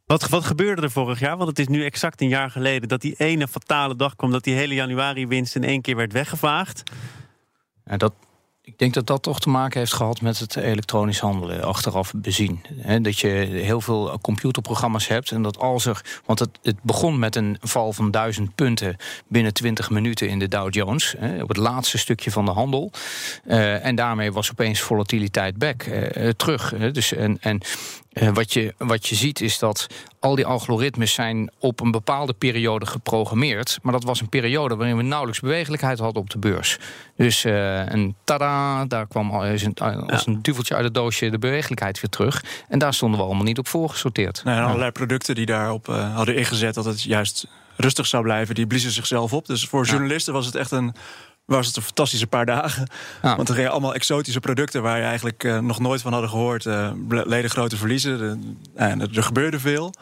wat, 0.06 0.28
wat 0.28 0.44
gebeurde 0.44 0.82
er 0.82 0.90
vorig 0.90 1.20
jaar? 1.20 1.36
Want 1.36 1.48
het 1.48 1.58
is 1.58 1.68
nu 1.68 1.84
exact 1.84 2.20
een 2.20 2.28
jaar 2.28 2.50
geleden 2.50 2.88
dat 2.88 3.00
die 3.00 3.14
ene 3.16 3.48
fatale 3.48 3.96
dag 3.96 4.16
kwam... 4.16 4.30
dat 4.30 4.44
die 4.44 4.54
hele 4.54 4.74
januari-winst 4.74 5.54
in 5.54 5.64
één 5.64 5.80
keer 5.80 5.96
werd 5.96 6.12
weggevaagd. 6.12 6.82
Dat, 7.84 8.12
ik 8.62 8.78
denk 8.78 8.94
dat 8.94 9.06
dat 9.06 9.22
toch 9.22 9.40
te 9.40 9.48
maken 9.48 9.78
heeft 9.78 9.92
gehad 9.92 10.20
met 10.20 10.38
het 10.38 10.56
elektronisch 10.56 11.18
handelen, 11.18 11.64
achteraf 11.64 12.12
bezien. 12.16 12.60
dat 13.02 13.18
je 13.18 13.28
heel 13.50 13.80
veel 13.80 14.18
computerprogramma's 14.20 15.08
hebt 15.08 15.30
en 15.30 15.42
dat 15.42 15.58
als 15.58 15.86
er. 15.86 16.20
Want 16.24 16.38
het, 16.38 16.58
het 16.62 16.82
begon 16.82 17.18
met 17.18 17.36
een 17.36 17.56
val 17.60 17.92
van 17.92 18.10
duizend 18.10 18.54
punten 18.54 18.96
binnen 19.28 19.54
20 19.54 19.90
minuten 19.90 20.28
in 20.28 20.38
de 20.38 20.48
Dow 20.48 20.74
Jones. 20.74 21.14
op 21.40 21.48
het 21.48 21.56
laatste 21.56 21.98
stukje 21.98 22.30
van 22.30 22.44
de 22.44 22.50
handel. 22.50 22.90
Uh, 23.46 23.84
en 23.84 23.94
daarmee 23.94 24.32
was 24.32 24.50
opeens 24.50 24.80
volatiliteit 24.80 25.58
back 25.58 25.84
uh, 25.86 26.28
terug. 26.28 26.74
dus 26.92 27.12
en, 27.12 27.38
en 27.40 27.60
uh, 28.14 28.28
wat, 28.28 28.52
je, 28.52 28.74
wat 28.78 29.06
je 29.06 29.14
ziet 29.14 29.40
is 29.40 29.58
dat 29.58 29.86
al 30.18 30.34
die 30.34 30.46
algoritmes 30.46 31.12
zijn 31.12 31.50
op 31.58 31.80
een 31.80 31.90
bepaalde 31.90 32.32
periode 32.32 32.86
geprogrammeerd. 32.86 33.78
Maar 33.82 33.92
dat 33.92 34.04
was 34.04 34.20
een 34.20 34.28
periode 34.28 34.76
waarin 34.76 34.96
we 34.96 35.02
nauwelijks 35.02 35.40
bewegelijkheid 35.40 35.98
hadden 35.98 36.22
op 36.22 36.30
de 36.30 36.38
beurs. 36.38 36.78
Dus 37.16 37.44
uh, 37.44 37.86
een 37.86 38.14
tada, 38.24 38.84
daar 38.84 39.06
kwam 39.06 39.30
als 39.30 39.62
een, 39.62 39.74
als 40.06 40.26
een 40.26 40.42
duveltje 40.42 40.74
uit 40.74 40.84
het 40.84 40.94
doosje 40.94 41.30
de 41.30 41.38
bewegelijkheid 41.38 42.00
weer 42.00 42.10
terug. 42.10 42.44
En 42.68 42.78
daar 42.78 42.94
stonden 42.94 43.18
we 43.18 43.26
allemaal 43.26 43.44
niet 43.44 43.58
op 43.58 43.68
voorgesorteerd. 43.68 44.44
Nee, 44.44 44.56
en 44.56 44.64
allerlei 44.64 44.90
producten 44.90 45.34
die 45.34 45.46
daarop 45.46 45.88
uh, 45.88 46.14
hadden 46.14 46.36
ingezet 46.36 46.74
dat 46.74 46.84
het 46.84 47.02
juist 47.02 47.46
rustig 47.76 48.06
zou 48.06 48.22
blijven, 48.22 48.54
die 48.54 48.66
bliezen 48.66 48.90
zichzelf 48.90 49.32
op. 49.32 49.46
Dus 49.46 49.66
voor 49.66 49.84
journalisten 49.84 50.32
was 50.32 50.46
het 50.46 50.54
echt 50.54 50.70
een 50.70 50.94
was 51.44 51.66
het 51.66 51.76
een 51.76 51.82
fantastische 51.82 52.26
paar 52.26 52.46
dagen. 52.46 52.88
Want 53.22 53.48
er 53.48 53.54
gingen 53.54 53.70
allemaal 53.70 53.94
exotische 53.94 54.40
producten 54.40 54.82
waar 54.82 54.98
je 54.98 55.04
eigenlijk 55.04 55.44
uh, 55.44 55.58
nog 55.58 55.78
nooit 55.78 56.02
van 56.02 56.12
hadden 56.12 56.30
gehoord. 56.30 56.64
Uh, 56.64 56.90
leden 57.08 57.50
grote 57.50 57.76
verliezen. 57.76 58.42
en 58.74 59.00
er 59.00 59.22
gebeurde 59.22 59.60
veel. 59.60 59.92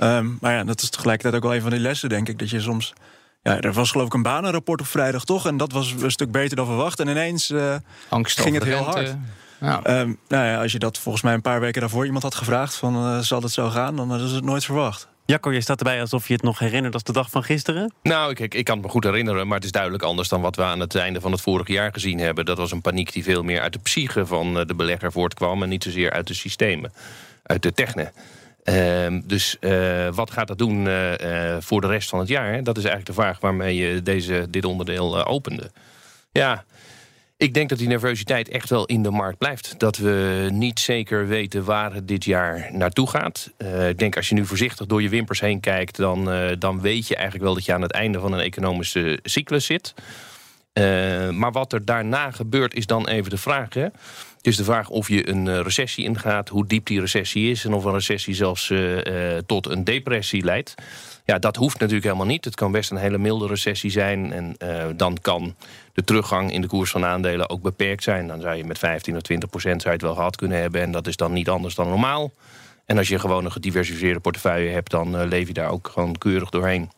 Um, 0.00 0.38
maar 0.40 0.52
ja, 0.52 0.64
dat 0.64 0.82
is 0.82 0.90
tegelijkertijd 0.90 1.34
ook 1.34 1.48
wel 1.48 1.54
een 1.54 1.62
van 1.62 1.70
die 1.70 1.80
lessen, 1.80 2.08
denk 2.08 2.28
ik. 2.28 2.38
Dat 2.38 2.50
je 2.50 2.60
soms. 2.60 2.92
Ja, 3.42 3.60
er 3.60 3.72
was 3.72 3.90
geloof 3.90 4.06
ik 4.06 4.14
een 4.14 4.22
banenrapport 4.22 4.80
op 4.80 4.86
vrijdag 4.86 5.24
toch? 5.24 5.46
En 5.46 5.56
dat 5.56 5.72
was 5.72 5.94
een 6.00 6.10
stuk 6.10 6.30
beter 6.30 6.56
dan 6.56 6.66
verwacht. 6.66 7.00
En 7.00 7.08
ineens 7.08 7.50
uh, 7.50 7.74
ging 8.22 8.54
het 8.54 8.64
heel 8.64 8.82
hard. 8.82 9.16
Ja. 9.60 10.00
Um, 10.00 10.18
nou 10.28 10.46
ja, 10.46 10.60
als 10.62 10.72
je 10.72 10.78
dat 10.78 10.98
volgens 10.98 11.24
mij 11.24 11.34
een 11.34 11.42
paar 11.42 11.60
weken 11.60 11.80
daarvoor 11.80 12.04
iemand 12.04 12.22
had 12.22 12.34
gevraagd: 12.34 12.74
van 12.74 13.24
zal 13.24 13.42
het 13.42 13.52
zo 13.52 13.70
gaan, 13.70 13.96
dan 13.96 14.20
is 14.20 14.32
het 14.32 14.44
nooit 14.44 14.64
verwacht. 14.64 15.08
Jacco, 15.24 15.52
je 15.52 15.60
staat 15.60 15.78
erbij 15.78 16.00
alsof 16.00 16.28
je 16.28 16.34
het 16.34 16.42
nog 16.42 16.58
herinnert 16.58 16.94
als 16.94 17.02
de 17.02 17.12
dag 17.12 17.30
van 17.30 17.44
gisteren? 17.44 17.92
Nou, 18.02 18.30
ik, 18.30 18.54
ik 18.54 18.64
kan 18.64 18.76
het 18.76 18.84
me 18.84 18.90
goed 18.90 19.04
herinneren, 19.04 19.46
maar 19.46 19.56
het 19.56 19.64
is 19.64 19.72
duidelijk 19.72 20.02
anders 20.02 20.28
dan 20.28 20.40
wat 20.40 20.56
we 20.56 20.62
aan 20.62 20.80
het 20.80 20.94
einde 20.94 21.20
van 21.20 21.32
het 21.32 21.40
vorige 21.40 21.72
jaar 21.72 21.92
gezien 21.92 22.18
hebben. 22.18 22.44
Dat 22.44 22.56
was 22.56 22.72
een 22.72 22.80
paniek 22.80 23.12
die 23.12 23.22
veel 23.22 23.42
meer 23.42 23.60
uit 23.60 23.72
de 23.72 23.78
psyche 23.78 24.26
van 24.26 24.58
eh, 24.58 24.66
de 24.66 24.74
belegger 24.74 25.12
voortkwam 25.12 25.62
en 25.62 25.68
niet 25.68 25.82
zozeer 25.82 26.10
uit 26.10 26.26
de 26.26 26.34
systemen, 26.34 26.92
uit 27.42 27.62
de 27.62 27.72
technen. 27.72 28.12
Uh, 28.64 29.20
dus 29.24 29.56
uh, 29.60 30.08
wat 30.14 30.30
gaat 30.30 30.46
dat 30.46 30.58
doen 30.58 30.86
uh, 30.86 31.56
voor 31.60 31.80
de 31.80 31.86
rest 31.86 32.08
van 32.08 32.18
het 32.18 32.28
jaar? 32.28 32.62
Dat 32.62 32.76
is 32.76 32.84
eigenlijk 32.84 33.16
de 33.16 33.22
vraag 33.22 33.40
waarmee 33.40 33.76
je 33.76 34.02
deze, 34.02 34.46
dit 34.50 34.64
onderdeel 34.64 35.26
opende. 35.26 35.70
Ja, 36.32 36.64
Ik 37.36 37.54
denk 37.54 37.68
dat 37.68 37.78
die 37.78 37.88
nervositeit 37.88 38.48
echt 38.48 38.70
wel 38.70 38.86
in 38.86 39.02
de 39.02 39.10
markt 39.10 39.38
blijft. 39.38 39.74
Dat 39.78 39.96
we 39.96 40.48
niet 40.52 40.80
zeker 40.80 41.26
weten 41.26 41.64
waar 41.64 41.94
het 41.94 42.08
dit 42.08 42.24
jaar 42.24 42.68
naartoe 42.72 43.08
gaat. 43.08 43.50
Uh, 43.58 43.88
ik 43.88 43.98
denk 43.98 44.16
als 44.16 44.28
je 44.28 44.34
nu 44.34 44.46
voorzichtig 44.46 44.86
door 44.86 45.02
je 45.02 45.08
wimpers 45.08 45.40
heen 45.40 45.60
kijkt... 45.60 45.96
Dan, 45.96 46.32
uh, 46.32 46.50
dan 46.58 46.80
weet 46.80 47.08
je 47.08 47.14
eigenlijk 47.14 47.44
wel 47.44 47.54
dat 47.54 47.64
je 47.64 47.72
aan 47.72 47.82
het 47.82 47.92
einde 47.92 48.20
van 48.20 48.32
een 48.32 48.40
economische 48.40 49.18
cyclus 49.22 49.66
zit. 49.66 49.94
Uh, 50.74 51.30
maar 51.30 51.52
wat 51.52 51.72
er 51.72 51.84
daarna 51.84 52.30
gebeurt 52.30 52.74
is 52.74 52.86
dan 52.86 53.08
even 53.08 53.30
de 53.30 53.36
vraag... 53.36 53.74
Hè? 53.74 53.86
Is 54.40 54.56
de 54.56 54.64
vraag 54.64 54.88
of 54.88 55.08
je 55.08 55.28
een 55.28 55.62
recessie 55.62 56.04
ingaat, 56.04 56.48
hoe 56.48 56.66
diep 56.66 56.86
die 56.86 57.00
recessie 57.00 57.50
is... 57.50 57.64
en 57.64 57.72
of 57.72 57.84
een 57.84 57.92
recessie 57.92 58.34
zelfs 58.34 58.72
tot 59.46 59.66
een 59.66 59.84
depressie 59.84 60.44
leidt. 60.44 60.74
Ja, 61.24 61.38
dat 61.38 61.56
hoeft 61.56 61.78
natuurlijk 61.78 62.04
helemaal 62.04 62.26
niet. 62.26 62.44
Het 62.44 62.54
kan 62.54 62.72
best 62.72 62.90
een 62.90 62.96
hele 62.96 63.18
milde 63.18 63.46
recessie 63.46 63.90
zijn. 63.90 64.32
En 64.32 64.56
dan 64.96 65.18
kan 65.20 65.54
de 65.92 66.04
teruggang 66.04 66.52
in 66.52 66.60
de 66.60 66.66
koers 66.66 66.90
van 66.90 67.04
aandelen 67.04 67.50
ook 67.50 67.62
beperkt 67.62 68.02
zijn. 68.02 68.26
Dan 68.26 68.40
zou 68.40 68.56
je 68.56 68.64
met 68.64 68.78
15 68.78 69.16
of 69.16 69.22
20 69.22 69.48
procent 69.48 69.82
zou 69.82 69.94
je 69.94 69.98
het 69.98 70.08
wel 70.08 70.16
gehad 70.16 70.36
kunnen 70.36 70.60
hebben. 70.60 70.80
En 70.80 70.92
dat 70.92 71.06
is 71.06 71.16
dan 71.16 71.32
niet 71.32 71.48
anders 71.48 71.74
dan 71.74 71.88
normaal. 71.88 72.32
En 72.84 72.98
als 72.98 73.08
je 73.08 73.18
gewoon 73.18 73.44
een 73.44 73.52
gediversifieerde 73.52 74.20
portefeuille 74.20 74.70
hebt... 74.70 74.90
dan 74.90 75.20
uh, 75.20 75.26
leef 75.28 75.46
je 75.46 75.52
daar 75.52 75.70
ook 75.70 75.90
gewoon 75.92 76.18
keurig 76.18 76.50
doorheen. 76.50 76.90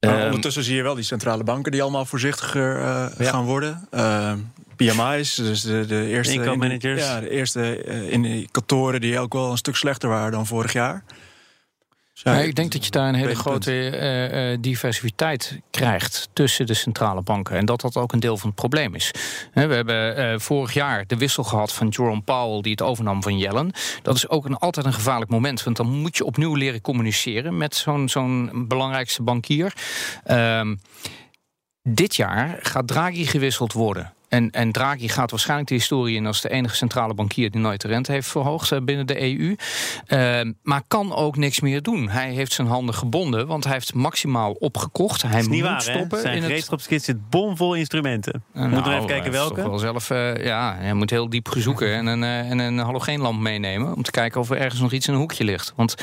Maar 0.00 0.16
ehm, 0.18 0.24
ondertussen 0.26 0.64
zie 0.64 0.76
je 0.76 0.82
wel 0.82 0.94
die 0.94 1.04
centrale 1.04 1.44
banken 1.44 1.72
die 1.72 1.82
allemaal 1.82 2.04
voorzichtiger 2.04 2.78
uh, 2.78 3.06
ja. 3.18 3.30
gaan 3.30 3.44
worden. 3.44 3.88
Uh, 3.94 4.32
PMI's, 4.76 5.34
dus 5.34 5.62
de, 5.62 5.86
de 5.86 6.06
eerste. 6.06 6.32
Inkoopmanagers. 6.34 7.02
Ja, 7.02 7.20
de 7.20 7.30
eerste 7.30 7.84
in 8.10 8.48
kantoren 8.50 9.00
die 9.00 9.18
ook 9.18 9.32
wel 9.32 9.50
een 9.50 9.56
stuk 9.56 9.76
slechter 9.76 10.08
waren 10.08 10.32
dan 10.32 10.46
vorig 10.46 10.72
jaar. 10.72 11.04
Ja, 12.22 12.38
ik 12.38 12.54
denk 12.54 12.72
dat 12.72 12.84
je 12.84 12.90
daar 12.90 13.08
een 13.08 13.14
hele 13.14 13.34
grote 13.34 13.72
uh, 13.72 14.50
uh, 14.50 14.58
diversiteit 14.60 15.60
krijgt 15.70 16.28
tussen 16.32 16.66
de 16.66 16.74
centrale 16.74 17.22
banken. 17.22 17.56
En 17.56 17.64
dat 17.64 17.80
dat 17.80 17.96
ook 17.96 18.12
een 18.12 18.20
deel 18.20 18.36
van 18.36 18.46
het 18.46 18.58
probleem 18.58 18.94
is. 18.94 19.10
we 19.52 19.60
hebben 19.60 20.18
uh, 20.18 20.38
vorig 20.38 20.74
jaar 20.74 21.06
de 21.06 21.16
wissel 21.16 21.44
gehad 21.44 21.72
van 21.72 21.88
Jerome 21.88 22.20
Powell, 22.20 22.60
die 22.60 22.70
het 22.70 22.82
overnam 22.82 23.22
van 23.22 23.38
Yellen. 23.38 23.72
Dat 24.02 24.14
is 24.14 24.28
ook 24.28 24.44
een, 24.44 24.56
altijd 24.56 24.86
een 24.86 24.92
gevaarlijk 24.92 25.30
moment. 25.30 25.62
Want 25.62 25.76
dan 25.76 25.86
moet 25.86 26.16
je 26.16 26.24
opnieuw 26.24 26.54
leren 26.54 26.80
communiceren 26.80 27.56
met 27.56 27.74
zo'n 27.74 28.08
zo'n 28.08 28.64
belangrijkste 28.68 29.22
bankier. 29.22 29.72
Ehm, 30.24 30.74
dit 31.82 32.16
jaar 32.16 32.58
gaat 32.62 32.88
Draghi 32.88 33.26
gewisseld 33.26 33.72
worden. 33.72 34.12
En, 34.34 34.50
en 34.50 34.72
Draghi 34.72 35.08
gaat 35.08 35.30
waarschijnlijk 35.30 35.68
de 35.68 35.74
historie 35.74 36.16
in 36.16 36.26
als 36.26 36.40
de 36.40 36.50
enige 36.50 36.76
centrale 36.76 37.14
bankier 37.14 37.50
die 37.50 37.60
nooit 37.60 37.80
de 37.80 37.88
rente 37.88 38.12
heeft 38.12 38.28
verhoogd 38.28 38.72
eh, 38.72 38.80
binnen 38.80 39.06
de 39.06 39.20
EU. 39.20 39.56
Uh, 40.08 40.52
maar 40.62 40.82
kan 40.88 41.14
ook 41.14 41.36
niks 41.36 41.60
meer 41.60 41.82
doen. 41.82 42.08
Hij 42.08 42.30
heeft 42.30 42.52
zijn 42.52 42.66
handen 42.66 42.94
gebonden, 42.94 43.46
want 43.46 43.64
hij 43.64 43.72
heeft 43.72 43.94
maximaal 43.94 44.52
opgekocht. 44.52 45.22
Hij 45.22 45.42
moet 45.42 45.60
waar, 45.60 45.82
stoppen. 45.82 46.20
Zijn 46.20 46.36
in 46.36 46.42
gereedschapskist 46.42 47.04
zit 47.04 47.30
bomvol 47.30 47.74
instrumenten. 47.74 48.44
Uh, 48.54 48.62
moet 48.62 48.70
nou, 48.70 48.94
even 48.94 49.06
kijken 49.06 49.32
welke. 49.32 49.62
Wel 49.62 49.78
zelf, 49.78 50.10
uh, 50.10 50.44
ja, 50.44 50.76
hij 50.78 50.94
moet 50.94 51.10
heel 51.10 51.28
diep 51.28 51.48
zoeken 51.56 51.94
en 51.94 52.06
een, 52.06 52.22
uh, 52.22 52.50
en 52.50 52.58
een 52.58 52.78
halogeenlamp 52.78 53.40
meenemen 53.40 53.94
om 53.94 54.02
te 54.02 54.10
kijken 54.10 54.40
of 54.40 54.50
er 54.50 54.56
ergens 54.56 54.80
nog 54.80 54.92
iets 54.92 55.06
in 55.06 55.12
een 55.12 55.20
hoekje 55.20 55.44
ligt. 55.44 55.72
Want 55.76 55.94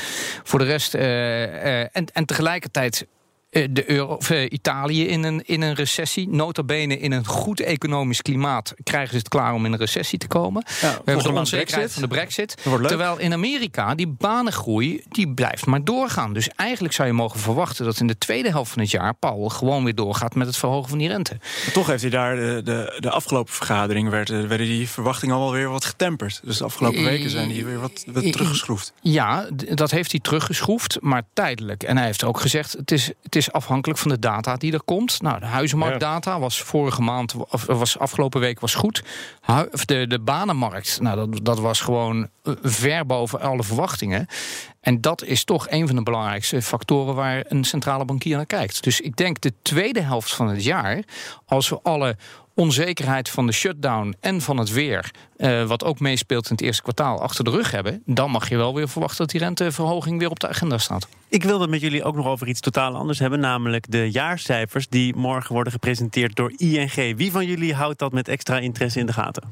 voor 0.42 0.58
de 0.58 0.64
rest 0.64 0.94
en, 0.94 2.06
en 2.12 2.24
tegelijkertijd 2.24 3.00
eh, 3.02 3.21
de 3.52 3.90
Euro, 3.90 4.14
of, 4.14 4.30
uh, 4.30 4.44
Italië 4.50 5.06
in 5.06 5.22
een, 5.22 5.42
in 5.44 5.62
een 5.62 5.74
recessie. 5.74 6.28
Nota 6.28 6.62
bene 6.62 6.98
in 6.98 7.12
een 7.12 7.26
goed 7.26 7.60
economisch 7.60 8.22
klimaat 8.22 8.74
krijgen 8.82 9.10
ze 9.10 9.16
het 9.16 9.28
klaar 9.28 9.54
om 9.54 9.64
in 9.64 9.72
een 9.72 9.78
recessie 9.78 10.18
te 10.18 10.26
komen. 10.26 10.64
Ja, 10.80 10.90
We 10.90 11.10
hebben 11.10 11.32
de 11.32 11.38
onzekerheid 11.38 11.92
van 11.92 12.02
de 12.02 12.08
brexit. 12.08 12.56
Terwijl 12.62 13.18
in 13.18 13.32
Amerika 13.32 13.94
die 13.94 14.06
banengroei 14.06 15.02
die 15.08 15.34
blijft 15.34 15.66
maar 15.66 15.84
doorgaan. 15.84 16.32
Dus 16.32 16.48
eigenlijk 16.56 16.94
zou 16.94 17.08
je 17.08 17.14
mogen 17.14 17.40
verwachten 17.40 17.84
dat 17.84 18.00
in 18.00 18.06
de 18.06 18.18
tweede 18.18 18.50
helft 18.50 18.70
van 18.70 18.82
het 18.82 18.90
jaar 18.90 19.14
Paul 19.14 19.48
gewoon 19.48 19.84
weer 19.84 19.94
doorgaat 19.94 20.34
met 20.34 20.46
het 20.46 20.56
verhogen 20.56 20.88
van 20.88 20.98
die 20.98 21.08
rente. 21.08 21.36
Maar 21.64 21.72
toch 21.72 21.86
heeft 21.86 22.02
hij 22.02 22.10
daar 22.10 22.36
de, 22.36 22.60
de, 22.64 22.96
de 23.00 23.10
afgelopen 23.10 23.52
vergadering 23.54 24.08
werd, 24.08 24.28
werden 24.28 24.66
die 24.66 24.88
verwachtingen 24.88 25.34
al 25.34 25.42
wel 25.42 25.52
weer 25.52 25.68
wat 25.68 25.84
getemperd. 25.84 26.40
Dus 26.44 26.58
de 26.58 26.64
afgelopen 26.64 27.04
weken 27.04 27.30
zijn 27.30 27.48
die 27.48 27.64
weer 27.64 27.80
wat, 27.80 28.04
wat 28.06 28.32
teruggeschroefd. 28.32 28.92
Ja, 29.00 29.48
dat 29.74 29.90
heeft 29.90 30.10
hij 30.10 30.20
teruggeschroefd, 30.20 30.98
maar 31.00 31.22
tijdelijk. 31.32 31.82
En 31.82 31.96
hij 31.96 32.06
heeft 32.06 32.24
ook 32.24 32.40
gezegd: 32.40 32.72
het 32.72 32.90
is, 32.90 33.10
het 33.22 33.36
is 33.36 33.41
is 33.46 33.52
afhankelijk 33.52 34.00
van 34.00 34.10
de 34.10 34.18
data 34.18 34.56
die 34.56 34.72
er 34.72 34.82
komt. 34.82 35.22
Nou, 35.22 35.40
de 35.40 35.46
huizenmarktdata 35.46 36.38
was 36.38 36.62
vorige 36.62 37.02
maand, 37.02 37.34
of 37.34 37.66
was 37.66 37.98
afgelopen 37.98 38.40
week 38.40 38.60
was 38.60 38.74
goed. 38.74 39.02
De, 39.84 40.06
de 40.06 40.20
banenmarkt, 40.20 41.00
nou, 41.00 41.16
dat, 41.16 41.44
dat 41.44 41.60
was 41.60 41.80
gewoon 41.80 42.28
eh, 42.42 42.52
ver 42.62 43.06
boven 43.06 43.40
alle 43.40 43.62
verwachtingen. 43.62 44.26
En 44.80 45.00
dat 45.00 45.24
is 45.24 45.44
toch 45.44 45.70
een 45.70 45.86
van 45.86 45.96
de 45.96 46.02
belangrijkste 46.02 46.62
factoren 46.62 47.14
waar 47.14 47.44
een 47.48 47.64
centrale 47.64 48.04
bankier 48.04 48.36
naar 48.36 48.46
kijkt. 48.46 48.82
Dus 48.82 49.00
ik 49.00 49.16
denk 49.16 49.40
de 49.40 49.52
tweede 49.62 50.00
helft 50.00 50.34
van 50.34 50.48
het 50.48 50.64
jaar, 50.64 51.02
als 51.46 51.68
we 51.68 51.78
alle 51.82 52.16
onzekerheid 52.54 53.28
van 53.28 53.46
de 53.46 53.52
shutdown 53.52 54.14
en 54.20 54.40
van 54.40 54.56
het 54.56 54.70
weer, 54.70 55.10
uh, 55.36 55.66
wat 55.66 55.84
ook 55.84 56.00
meespeelt 56.00 56.44
in 56.44 56.56
het 56.56 56.64
eerste 56.64 56.82
kwartaal, 56.82 57.20
achter 57.20 57.44
de 57.44 57.50
rug 57.50 57.70
hebben, 57.70 58.02
dan 58.06 58.30
mag 58.30 58.48
je 58.48 58.56
wel 58.56 58.74
weer 58.74 58.88
verwachten 58.88 59.18
dat 59.18 59.30
die 59.30 59.40
renteverhoging 59.40 60.18
weer 60.18 60.30
op 60.30 60.40
de 60.40 60.48
agenda 60.48 60.78
staat. 60.78 61.08
Ik 61.28 61.44
wil 61.44 61.60
het 61.60 61.70
met 61.70 61.80
jullie 61.80 62.04
ook 62.04 62.14
nog 62.14 62.26
over 62.26 62.48
iets 62.48 62.60
totaal 62.60 62.94
anders 62.94 63.18
hebben, 63.18 63.40
namelijk 63.40 63.90
de 63.90 64.10
jaarcijfers 64.10 64.88
die 64.88 65.16
morgen 65.16 65.54
worden 65.54 65.72
gepresenteerd 65.72 66.36
door 66.36 66.52
ING. 66.56 67.16
Wie 67.16 67.32
van 67.32 67.46
jullie 67.46 67.74
houdt 67.74 67.98
dat 67.98 68.12
met 68.12 68.28
extra 68.28 68.58
interesse 68.58 68.98
in 68.98 69.06
de 69.06 69.12
gaten? 69.12 69.42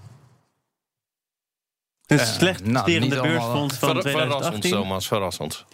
Het 2.06 2.20
uh, 2.20 2.26
slecht 2.26 2.64
nou, 2.64 3.08
beursfonds 3.08 3.76
van 3.76 3.92
Ver, 3.92 4.00
2018. 4.00 4.10
Verrassend, 4.10 4.62
Thomas, 4.62 5.06
verrassend. 5.06 5.64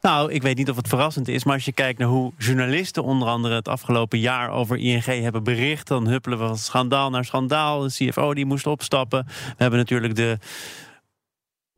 Nou, 0.00 0.32
ik 0.32 0.42
weet 0.42 0.56
niet 0.56 0.70
of 0.70 0.76
het 0.76 0.88
verrassend 0.88 1.28
is, 1.28 1.44
maar 1.44 1.54
als 1.54 1.64
je 1.64 1.72
kijkt 1.72 1.98
naar 1.98 2.08
hoe 2.08 2.32
journalisten 2.38 3.04
onder 3.04 3.28
andere 3.28 3.54
het 3.54 3.68
afgelopen 3.68 4.18
jaar 4.18 4.50
over 4.50 4.76
ING 4.76 5.04
hebben 5.04 5.44
bericht, 5.44 5.88
dan 5.88 6.08
huppelen 6.08 6.38
we 6.38 6.46
van 6.46 6.58
schandaal 6.58 7.10
naar 7.10 7.24
schandaal. 7.24 7.80
De 7.80 7.92
CFO 7.92 8.34
die 8.34 8.46
moest 8.46 8.66
opstappen. 8.66 9.24
We 9.26 9.54
hebben 9.56 9.78
natuurlijk 9.78 10.14
de 10.14 10.38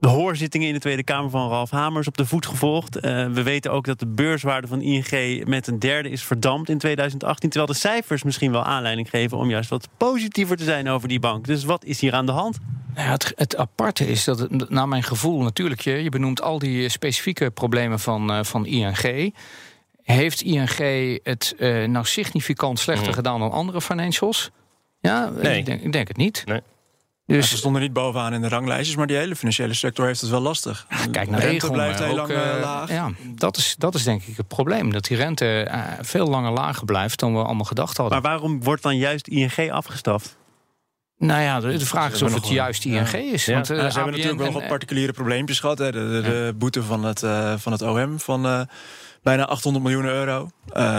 de 0.03 0.09
hoorzittingen 0.09 0.69
in 0.69 0.75
de 0.75 0.81
Tweede 0.81 1.03
Kamer 1.03 1.31
van 1.31 1.49
Ralf 1.49 1.71
Hamers 1.71 2.07
op 2.07 2.17
de 2.17 2.27
voet 2.27 2.47
gevolgd. 2.47 2.97
Uh, 2.97 3.03
we 3.27 3.43
weten 3.43 3.73
ook 3.73 3.85
dat 3.85 3.99
de 3.99 4.07
beurswaarde 4.07 4.67
van 4.67 4.81
ING 4.81 5.45
met 5.47 5.67
een 5.67 5.79
derde 5.79 6.09
is 6.09 6.25
verdampt 6.25 6.69
in 6.69 6.79
2018. 6.79 7.51
Terwijl 7.51 7.73
de 7.73 7.79
cijfers 7.79 8.23
misschien 8.23 8.53
wel 8.53 8.65
aanleiding 8.65 9.11
geven 9.11 9.39
om 9.39 9.51
juist 9.51 9.71
wat 9.71 9.89
positiever 9.97 10.57
te 10.57 10.65
zijn 10.65 10.89
over 10.89 11.09
die 11.09 11.21
bank. 11.21 11.47
Dus 11.47 11.65
wat 11.65 11.85
is 11.85 12.01
hier 12.01 12.15
aan 12.15 12.27
de 12.27 12.33
hand? 12.33 12.59
Nou 12.95 13.07
ja, 13.07 13.13
het, 13.13 13.33
het, 13.37 13.57
aparte 13.57 14.07
is 14.07 14.25
dat, 14.25 14.39
het, 14.39 14.71
naar 14.71 14.89
mijn 14.89 15.03
gevoel 15.03 15.43
natuurlijk, 15.43 15.81
je, 15.81 16.03
je 16.03 16.11
benoemt 16.11 16.43
al 16.43 16.59
die 16.59 16.89
specifieke 16.89 17.51
problemen 17.51 18.01
van, 18.01 18.31
uh, 18.31 18.43
van 18.43 18.67
ING. 18.67 19.35
Heeft 20.03 20.41
ING 20.41 21.19
het 21.23 21.55
uh, 21.59 21.87
nou 21.87 22.05
significant 22.05 22.79
slechter 22.79 23.09
mm. 23.09 23.15
gedaan 23.15 23.41
dan 23.41 23.51
andere 23.51 23.81
financials? 23.81 24.51
Ja, 25.01 25.31
nee. 25.31 25.59
ik, 25.59 25.67
denk, 25.67 25.83
ik 25.83 25.93
denk 25.93 26.09
het 26.09 26.17
niet. 26.17 26.43
Nee. 26.47 26.61
Dus, 27.37 27.51
ze 27.51 27.57
stonden 27.57 27.83
niet 27.83 27.93
bovenaan 27.93 28.33
in 28.33 28.41
de 28.41 28.49
ranglijstjes, 28.49 28.97
maar 28.97 29.07
die 29.07 29.17
hele 29.17 29.37
financiële 29.37 29.75
sector 29.75 30.07
heeft 30.07 30.21
het 30.21 30.31
wel 30.31 30.41
lastig. 30.41 30.87
kijk 31.11 31.31
naar 31.31 31.41
de 31.41 31.47
rente 31.47 31.71
blijft 31.71 31.99
heel 31.99 32.15
lang 32.15 32.31
uh, 32.31 32.37
laag. 32.61 32.91
Ja, 32.91 33.11
dat 33.27 33.57
is, 33.57 33.75
dat 33.79 33.95
is 33.95 34.03
denk 34.03 34.23
ik 34.23 34.37
het 34.37 34.49
probleem. 34.49 34.93
Dat 34.93 35.05
die 35.05 35.17
rente 35.17 35.69
uh, 35.69 35.85
veel 36.01 36.27
langer 36.27 36.53
lager 36.53 36.85
blijft 36.85 37.19
dan 37.19 37.35
we 37.35 37.43
allemaal 37.43 37.65
gedacht 37.65 37.97
hadden. 37.97 38.23
Maar 38.23 38.31
waarom 38.31 38.63
wordt 38.63 38.83
dan 38.83 38.97
juist 38.97 39.27
ING 39.27 39.71
afgestaft? 39.71 40.37
Nou 41.19 41.43
ja, 41.43 41.61
de, 41.61 41.77
de 41.77 41.87
vraag 41.87 42.13
is 42.13 42.23
of 42.23 42.35
het 42.35 42.49
juist 42.49 42.85
ING 42.85 43.13
is. 43.13 43.45
Ja. 43.45 43.55
Want, 43.55 43.71
uh, 43.71 43.77
ze 43.77 43.95
hebben 43.95 44.13
natuurlijk 44.13 44.43
wel 44.43 44.53
wat 44.53 44.67
particuliere 44.67 45.13
probleempjes 45.13 45.61
gehad. 45.61 45.79
Hè. 45.79 45.93
De, 45.93 45.99
de, 45.99 46.23
de 46.23 46.55
boete 46.59 46.83
van 46.83 47.05
het, 47.05 47.19
van 47.57 47.73
het 47.73 47.83
OM 47.83 48.21
van 48.21 48.69
bijna 49.23 49.47
800 49.47 49.85
miljoen 49.85 50.05
euro. 50.05 50.51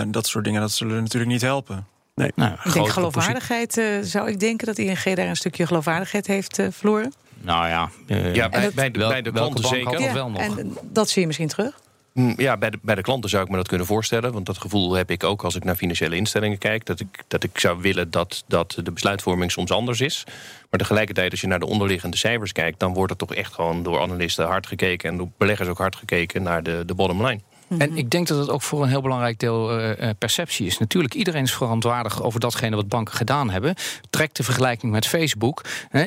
dat 0.08 0.28
soort 0.28 0.44
dingen, 0.46 0.62
dat 0.62 0.72
zullen 0.72 1.02
natuurlijk 1.02 1.32
niet 1.32 1.42
helpen. 1.42 1.88
Nee. 2.16 2.32
Nou, 2.36 2.54
ik 2.64 2.74
denk 2.74 2.90
geloofwaardigheid, 2.90 3.78
uh, 3.78 4.00
zou 4.02 4.30
ik 4.30 4.40
denken 4.40 4.68
dat 4.68 4.78
ING 4.78 5.04
daar 5.04 5.28
een 5.28 5.36
stukje 5.36 5.68
geloofwaardigheid 5.68 6.28
heeft 6.28 6.60
uh, 6.60 6.68
verloren? 6.72 7.14
Nou 7.42 7.68
ja, 7.68 7.90
uh, 8.08 8.36
ja 8.36 8.50
bij, 8.50 8.72
bij, 8.74 8.92
de, 8.92 9.00
bij 9.00 9.22
de 9.22 9.32
klanten 9.32 9.68
zeker. 9.68 10.00
Ja, 10.00 10.14
wel 10.14 10.30
nog. 10.30 10.42
En 10.42 10.78
dat 10.82 11.10
zie 11.10 11.22
je 11.22 11.28
misschien 11.28 11.48
terug? 11.48 11.80
Mm, 12.14 12.34
ja, 12.38 12.58
bij 12.58 12.70
de, 12.70 12.80
bij 12.82 12.96
de 12.96 13.02
klanten 13.02 13.30
zou 13.30 13.44
ik 13.44 13.50
me 13.50 13.56
dat 13.56 13.68
kunnen 13.68 13.88
voorstellen. 13.88 14.34
Want 14.34 14.46
dat 14.46 14.58
gevoel 14.58 14.94
heb 14.94 15.12
ik 15.12 15.24
ook 15.24 15.44
als 15.44 15.56
ik 15.56 15.64
naar 15.64 15.76
financiële 15.76 16.16
instellingen 16.16 16.58
kijk. 16.58 16.86
Dat 16.86 17.00
ik, 17.00 17.24
dat 17.28 17.44
ik 17.44 17.60
zou 17.60 17.82
willen 17.82 18.12
dat, 18.12 18.44
dat 18.48 18.78
de 18.84 18.92
besluitvorming 18.92 19.52
soms 19.52 19.72
anders 19.72 20.02
is. 20.02 20.24
Maar 20.70 20.80
tegelijkertijd, 20.80 21.32
als 21.32 21.42
je 21.42 21.48
naar 21.48 21.60
de 21.60 21.66
onderliggende 21.66 22.18
cijfers 22.18 22.52
kijkt... 22.52 22.80
dan 22.80 22.94
wordt 22.94 23.12
er 23.12 23.18
toch 23.18 23.34
echt 23.34 23.54
gewoon 23.54 23.84
door 23.84 24.02
analisten 24.02 24.46
hard 24.46 24.68
gekeken... 24.68 25.10
en 25.10 25.18
door 25.18 25.30
beleggers 25.38 25.70
ook 25.70 25.78
hard 25.78 25.96
gekeken 25.96 26.44
naar 26.44 26.64
de, 26.64 26.84
de 26.86 26.94
bottom 26.94 27.26
line. 27.26 27.42
En 27.78 27.98
ik 27.98 28.10
denk 28.10 28.28
dat 28.28 28.38
het 28.38 28.50
ook 28.50 28.62
voor 28.62 28.84
een 28.84 28.90
heel 28.90 29.02
belangrijk 29.02 29.40
deel 29.40 29.80
uh, 29.80 30.10
perceptie 30.18 30.66
is. 30.66 30.78
Natuurlijk, 30.78 31.14
iedereen 31.14 31.44
is 31.44 31.54
verantwoordelijk 31.54 32.24
over 32.24 32.40
datgene 32.40 32.76
wat 32.76 32.88
banken 32.88 33.14
gedaan 33.14 33.50
hebben. 33.50 33.76
Trek 34.10 34.34
de 34.34 34.44
vergelijking 34.44 34.92
met 34.92 35.08
Facebook. 35.08 35.62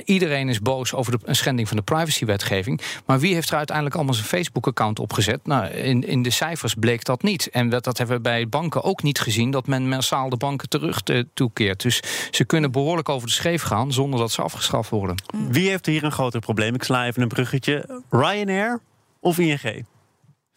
iedereen 0.05 0.49
is 0.49 0.61
boos 0.61 0.95
over 0.95 1.19
de 1.19 1.35
schending 1.35 1.69
van 1.69 1.77
de 1.77 1.83
privacywetgeving. 1.83 2.81
Maar 3.07 3.19
wie 3.19 3.35
heeft 3.35 3.51
er 3.51 3.57
uiteindelijk 3.57 3.97
allemaal 3.97 4.15
zijn 4.15 4.27
Facebook-account 4.27 4.99
opgezet? 4.99 5.47
Nou, 5.47 5.67
in, 5.67 6.07
in 6.07 6.23
de 6.23 6.31
cijfers 6.31 6.75
bleek 6.75 7.05
dat 7.05 7.23
niet. 7.23 7.51
En 7.51 7.69
dat, 7.69 7.99
hebben 7.99 8.17
we 8.17 8.23
bij 8.23 8.49
banken 8.49 8.83
ook 8.83 9.03
niet 9.03 9.21
gezien, 9.21 9.51
dat 9.51 9.67
men 9.67 9.89
massaal 9.89 10.29
de 10.29 10.37
banken 10.37 10.69
terug 10.69 11.03
te, 11.03 11.27
toekeert. 11.35 11.83
Dus 11.83 12.03
ze 12.31 12.45
kunnen 12.45 12.73
behoorlijk 12.73 13.09
over 13.09 13.29
de 13.29 13.35
scheef 13.35 13.63
gaan 13.63 13.93
zonder 13.93 14.21
dat 14.21 14.33
ze 14.33 14.43
afgeschaft 14.43 14.91
worden. 14.91 15.17
Wie 15.49 15.69
heeft 15.69 15.87
hier 15.87 16.05
een 16.05 16.13
groter 16.13 16.41
probleem? 16.41 16.75
Ik 16.75 16.83
sla 16.83 17.07
even 17.07 17.23
een 17.23 17.29
bruggetje. 17.29 18.03
Ryanair 18.11 18.81
of 19.21 19.39
ING? 19.39 19.85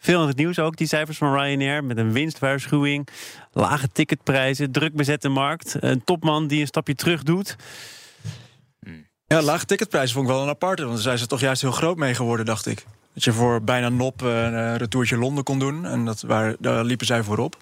Veel 0.02 0.22
in 0.22 0.28
het 0.28 0.36
nieuws 0.36 0.58
ook, 0.58 0.76
die 0.76 0.86
cijfers 0.86 1.18
van 1.18 1.34
Ryanair. 1.34 1.84
Met 1.84 1.96
een 1.96 2.12
winstwaarschuwing, 2.12 3.08
lage 3.52 3.88
ticketprijzen, 3.88 4.72
druk 4.72 4.94
bezette 4.94 5.28
markt. 5.28 5.76
Een 5.80 6.04
topman 6.04 6.46
die 6.46 6.60
een 6.60 6.66
stapje 6.66 6.94
terug 6.94 7.22
doet. 7.22 7.56
Ja, 9.26 9.42
lage 9.42 9.64
ticketprijzen 9.64 10.14
vond 10.14 10.28
ik 10.28 10.32
wel 10.32 10.42
een 10.42 10.48
aparte. 10.48 10.82
Want 10.82 10.94
daar 10.94 11.02
zijn 11.02 11.18
ze 11.18 11.26
toch 11.26 11.40
juist 11.40 11.62
heel 11.62 11.72
groot 11.72 11.96
mee 11.96 12.14
geworden, 12.14 12.46
dacht 12.46 12.66
ik. 12.66 12.84
Dat 13.14 13.24
je 13.24 13.32
voor 13.32 13.62
bijna 13.62 13.88
nop 13.88 14.22
uh, 14.22 14.42
een 14.42 14.76
retourtje 14.76 15.16
Londen 15.16 15.44
kon 15.44 15.58
doen. 15.58 15.86
En 15.86 16.04
dat 16.04 16.20
waar, 16.20 16.56
daar 16.58 16.84
liepen 16.84 17.06
zij 17.06 17.22
voorop. 17.22 17.56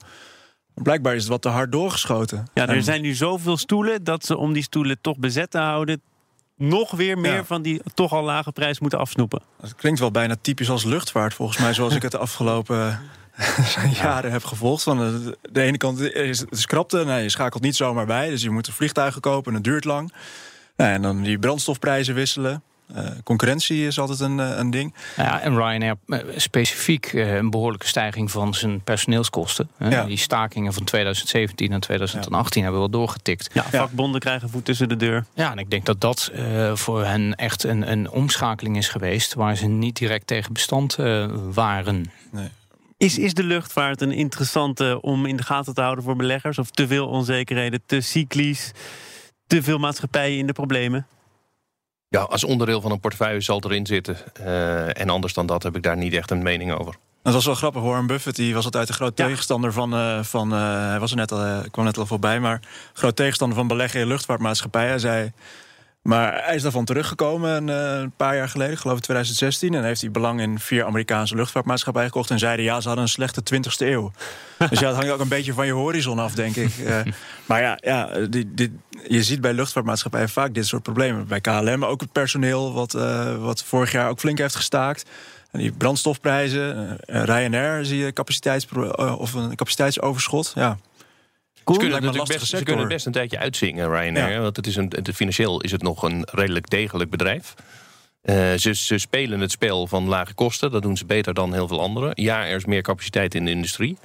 Blijkbaar 0.74 1.14
is 1.14 1.20
het 1.20 1.30
wat 1.30 1.42
te 1.42 1.48
hard 1.48 1.72
doorgeschoten. 1.72 2.46
Ja, 2.54 2.68
er 2.68 2.82
zijn 2.82 3.02
nu 3.02 3.14
zoveel 3.14 3.56
stoelen 3.56 4.04
dat 4.04 4.24
ze 4.24 4.36
om 4.36 4.52
die 4.52 4.62
stoelen 4.62 5.00
toch 5.00 5.18
bezet 5.18 5.50
te 5.50 5.58
houden 5.58 6.02
nog 6.58 6.90
weer 6.90 7.18
meer 7.18 7.44
van 7.44 7.62
die 7.62 7.80
toch 7.94 8.12
al 8.12 8.22
lage 8.22 8.52
prijs 8.52 8.80
moeten 8.80 8.98
afsnoepen. 8.98 9.42
Het 9.60 9.74
klinkt 9.74 10.00
wel 10.00 10.10
bijna 10.10 10.36
typisch 10.40 10.70
als 10.70 10.84
luchtvaart, 10.84 11.34
volgens 11.34 11.58
mij, 11.58 11.74
zoals 11.74 11.94
ik 11.94 12.02
het 12.02 12.12
de 12.12 12.18
afgelopen 12.28 13.00
jaren 14.02 14.32
heb 14.32 14.44
gevolgd. 14.44 14.82
Van 14.82 14.98
de, 14.98 15.38
de 15.50 15.62
ene 15.62 15.76
kant 15.76 16.00
is 16.00 16.38
het 16.38 16.66
krapte, 16.66 17.04
nee, 17.04 17.22
je 17.22 17.28
schakelt 17.28 17.62
niet 17.62 17.76
zomaar 17.76 18.06
bij, 18.06 18.30
dus 18.30 18.42
je 18.42 18.50
moet 18.50 18.68
vliegtuigen 18.68 19.20
kopen 19.20 19.48
en 19.50 19.54
het 19.54 19.64
duurt 19.64 19.84
lang. 19.84 20.12
Nou, 20.76 20.92
en 20.92 21.02
dan 21.02 21.22
die 21.22 21.38
brandstofprijzen 21.38 22.14
wisselen. 22.14 22.62
Uh, 22.96 23.06
concurrentie 23.24 23.86
is 23.86 23.98
altijd 23.98 24.20
een, 24.20 24.38
uh, 24.38 24.56
een 24.56 24.70
ding. 24.70 24.94
Ja, 25.16 25.40
en 25.40 25.56
Ryanair 25.56 25.96
uh, 26.06 26.18
specifiek 26.36 27.12
een 27.12 27.50
behoorlijke 27.50 27.86
stijging 27.86 28.30
van 28.30 28.54
zijn 28.54 28.80
personeelskosten. 28.80 29.70
Ja. 29.78 30.04
Die 30.04 30.16
stakingen 30.16 30.72
van 30.72 30.84
2017 30.84 31.72
en 31.72 31.80
2018 31.80 32.56
ja. 32.56 32.62
hebben 32.62 32.80
wel 32.80 33.00
doorgetikt. 33.00 33.50
Ja, 33.52 33.62
vakbonden 33.62 34.20
krijgen 34.20 34.50
voet 34.50 34.64
tussen 34.64 34.88
de 34.88 34.96
deur. 34.96 35.24
Ja, 35.34 35.50
en 35.50 35.58
ik 35.58 35.70
denk 35.70 35.84
dat 35.84 36.00
dat 36.00 36.32
voor 36.74 37.04
hen 37.04 37.34
echt 37.34 37.64
een, 37.64 37.90
een 37.90 38.10
omschakeling 38.10 38.76
is 38.76 38.88
geweest... 38.88 39.34
waar 39.34 39.56
ze 39.56 39.66
niet 39.66 39.96
direct 39.96 40.26
tegen 40.26 40.52
bestand 40.52 40.96
waren. 41.52 42.10
Nee. 42.30 42.48
Is, 42.96 43.18
is 43.18 43.34
de 43.34 43.44
luchtvaart 43.44 44.00
een 44.00 44.12
interessante 44.12 44.98
om 45.00 45.26
in 45.26 45.36
de 45.36 45.42
gaten 45.42 45.74
te 45.74 45.80
houden 45.80 46.04
voor 46.04 46.16
beleggers? 46.16 46.58
Of 46.58 46.70
te 46.70 46.86
veel 46.86 47.08
onzekerheden, 47.08 47.80
te 47.86 48.00
cyclisch, 48.00 48.72
te 49.46 49.62
veel 49.62 49.78
maatschappijen 49.78 50.38
in 50.38 50.46
de 50.46 50.52
problemen? 50.52 51.06
Ja, 52.10 52.20
als 52.20 52.44
onderdeel 52.44 52.80
van 52.80 52.90
een 52.90 53.00
portefeuille 53.00 53.40
zal 53.40 53.56
het 53.56 53.64
erin 53.64 53.86
zitten. 53.86 54.16
Uh, 54.40 55.00
en 55.00 55.08
anders 55.08 55.32
dan 55.32 55.46
dat 55.46 55.62
heb 55.62 55.76
ik 55.76 55.82
daar 55.82 55.96
niet 55.96 56.12
echt 56.12 56.30
een 56.30 56.42
mening 56.42 56.72
over. 56.72 56.94
Dat 57.22 57.34
was 57.34 57.46
wel 57.46 57.54
grappig. 57.54 57.82
Warren 57.82 58.06
Buffett 58.06 58.36
die 58.36 58.54
was 58.54 58.64
altijd 58.64 58.88
een 58.88 58.94
groot 58.94 59.18
ja. 59.18 59.26
tegenstander 59.26 59.72
van. 59.72 59.94
Uh, 59.94 60.22
van 60.22 60.54
uh, 60.54 60.88
hij 60.88 61.00
was 61.00 61.10
er 61.10 61.16
net 61.16 61.32
al, 61.32 61.62
kwam 61.70 61.84
net 61.84 61.98
al 61.98 62.06
voorbij, 62.06 62.40
maar 62.40 62.60
groot 62.92 63.16
tegenstander 63.16 63.56
van 63.56 63.66
beleggen 63.66 64.00
in 64.00 64.06
luchtvaartmaatschappijen. 64.06 64.88
Hij 64.88 64.98
zei. 64.98 65.32
Maar 66.08 66.44
hij 66.44 66.54
is 66.54 66.62
daarvan 66.62 66.84
teruggekomen 66.84 67.50
een, 67.50 67.68
een 68.00 68.12
paar 68.16 68.36
jaar 68.36 68.48
geleden, 68.48 68.78
geloof 68.78 68.96
ik 68.96 69.02
2016. 69.02 69.74
En 69.74 69.84
heeft 69.84 70.00
hij 70.00 70.10
belang 70.10 70.40
in 70.40 70.58
vier 70.58 70.84
Amerikaanse 70.84 71.34
luchtvaartmaatschappijen 71.34 72.08
gekocht. 72.08 72.30
En 72.30 72.38
zeiden 72.38 72.64
ja, 72.64 72.80
ze 72.80 72.86
hadden 72.86 73.04
een 73.04 73.10
slechte 73.10 73.42
20ste 73.54 73.86
eeuw. 73.86 74.12
dus 74.70 74.78
ja, 74.78 74.86
dat 74.86 74.96
hangt 74.96 75.10
ook 75.10 75.20
een 75.20 75.28
beetje 75.28 75.52
van 75.52 75.66
je 75.66 75.72
horizon 75.72 76.18
af, 76.18 76.34
denk 76.34 76.56
ik. 76.56 76.78
Uh, 76.78 77.00
maar 77.46 77.60
ja, 77.60 77.78
ja 77.80 78.26
die, 78.26 78.54
die, 78.54 78.78
je 79.08 79.22
ziet 79.22 79.40
bij 79.40 79.52
luchtvaartmaatschappijen 79.52 80.28
vaak 80.28 80.54
dit 80.54 80.66
soort 80.66 80.82
problemen. 80.82 81.26
Bij 81.26 81.40
KLM 81.40 81.84
ook 81.84 82.00
het 82.00 82.12
personeel, 82.12 82.72
wat, 82.72 82.94
uh, 82.94 83.36
wat 83.36 83.62
vorig 83.62 83.92
jaar 83.92 84.08
ook 84.08 84.18
flink 84.18 84.38
heeft 84.38 84.56
gestaakt. 84.56 85.04
En 85.50 85.58
die 85.58 85.72
brandstofprijzen, 85.72 86.98
uh, 87.06 87.22
Ryanair 87.22 87.84
zie 87.84 87.98
je 87.98 88.12
capaciteits, 88.12 88.66
of 88.96 89.34
een 89.34 89.56
capaciteitsoverschot. 89.56 90.52
Ja, 90.54 90.78
Cool. 91.68 91.80
Ze, 91.80 91.90
kunnen, 91.90 92.14
het 92.14 92.28
best, 92.28 92.46
ze 92.46 92.62
kunnen 92.62 92.84
het 92.84 92.92
best 92.92 93.06
een 93.06 93.12
tijdje 93.12 93.38
uitzingen, 93.38 93.88
Ryanair. 93.88 94.32
Ja. 94.32 94.40
Want 94.40 94.56
het 94.56 94.66
is 94.66 94.76
een, 94.76 94.92
het, 94.96 95.10
financieel 95.14 95.60
is 95.60 95.70
het 95.70 95.82
nog 95.82 96.02
een 96.02 96.28
redelijk 96.30 96.70
degelijk 96.70 97.10
bedrijf. 97.10 97.54
Uh, 98.22 98.34
ze, 98.34 98.74
ze, 98.74 98.98
spelen 98.98 99.40
het 99.40 99.50
spel 99.50 99.86
van 99.86 100.08
lage 100.08 100.34
kosten. 100.34 100.70
Dat 100.70 100.82
doen 100.82 100.96
ze 100.96 101.06
beter 101.06 101.34
dan 101.34 101.52
heel 101.52 101.68
veel 101.68 101.80
anderen. 101.80 102.10
Ja, 102.14 102.46
er 102.46 102.56
is 102.56 102.64
meer 102.64 102.82
capaciteit 102.82 103.34
in 103.34 103.44
de 103.44 103.50
industrie. 103.50 103.98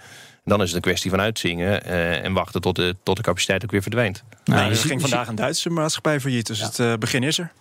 Dan 0.43 0.61
is 0.61 0.67
het 0.67 0.75
een 0.75 0.81
kwestie 0.81 1.09
van 1.09 1.21
uitzingen 1.21 1.81
uh, 1.85 2.23
en 2.23 2.33
wachten 2.33 2.61
tot 2.61 2.75
de, 2.75 2.95
tot 3.03 3.17
de 3.17 3.23
capaciteit 3.23 3.63
ook 3.63 3.71
weer 3.71 3.81
verdwijnt. 3.81 4.23
Nou, 4.45 4.59
nou 4.59 4.71
er 4.71 4.77
ging 4.77 5.01
vandaag 5.01 5.27
een 5.27 5.35
Duitse 5.35 5.69
maatschappij 5.69 6.19
failliet, 6.19 6.47
dus 6.47 6.59
ja. 6.59 6.65
het 6.65 6.79
uh, 6.79 6.93
begin 6.93 7.23
is 7.23 7.37
er. 7.37 7.51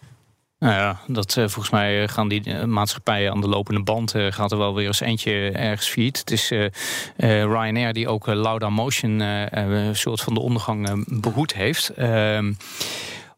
Nou 0.63 0.75
ja, 0.75 1.01
dat, 1.07 1.37
uh, 1.37 1.45
volgens 1.45 1.71
mij 1.71 2.09
gaan 2.09 2.29
die 2.29 2.67
maatschappijen 2.67 3.33
aan 3.33 3.41
de 3.41 3.49
lopende 3.49 3.83
band. 3.83 4.15
Uh, 4.15 4.33
gaat 4.33 4.53
er 4.53 4.59
wel 4.59 4.75
weer 4.75 4.87
eens 4.87 5.01
eentje 5.01 5.51
ergens 5.51 5.89
failliet. 5.89 6.19
Het 6.19 6.31
is 6.31 6.53
Ryanair 7.17 7.93
die 7.93 8.09
ook 8.09 8.27
Lauda 8.27 8.69
Motion 8.71 9.21
een 9.21 9.97
soort 9.97 10.21
van 10.21 10.35
de 10.35 10.41
ondergang 10.41 11.05
behoed 11.21 11.55
heeft. 11.55 11.93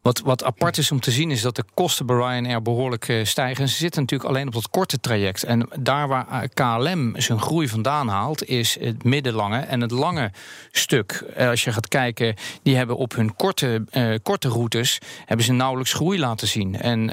Wat, 0.05 0.21
wat 0.21 0.45
apart 0.45 0.79
is 0.79 0.91
om 0.91 1.01
te 1.01 1.11
zien 1.11 1.31
is 1.31 1.41
dat 1.41 1.57
de 1.57 1.65
kosten 1.75 2.07
bij 2.07 2.17
Ryanair 2.17 2.63
behoorlijk 2.63 3.09
uh, 3.09 3.25
stijgen. 3.25 3.63
En 3.63 3.69
ze 3.69 3.77
zitten 3.77 4.01
natuurlijk 4.01 4.31
alleen 4.31 4.47
op 4.47 4.53
dat 4.53 4.71
korte 4.71 5.01
traject. 5.01 5.43
En 5.43 5.69
daar 5.79 6.09
waar 6.09 6.29
eh, 6.29 6.49
KLM 6.55 7.21
zijn 7.21 7.41
groei 7.41 7.69
vandaan 7.69 8.09
haalt, 8.09 8.45
is 8.45 8.79
het 8.81 9.05
middellange 9.05 9.59
en 9.59 9.81
het 9.81 9.91
lange 9.91 10.33
stuk. 10.71 11.25
Uh, 11.39 11.49
als 11.49 11.65
je 11.65 11.73
gaat 11.73 11.89
kijken, 11.89 12.35
die 12.63 12.77
hebben 12.77 12.97
op 12.97 13.15
hun 13.15 13.37
korte, 13.37 13.85
uh, 13.93 14.15
korte 14.23 14.49
routes 14.49 14.99
hebben 15.25 15.47
ze 15.47 15.53
nauwelijks 15.53 15.93
groei 15.93 16.19
laten 16.19 16.49
zien. 16.49 16.81
En 16.81 17.13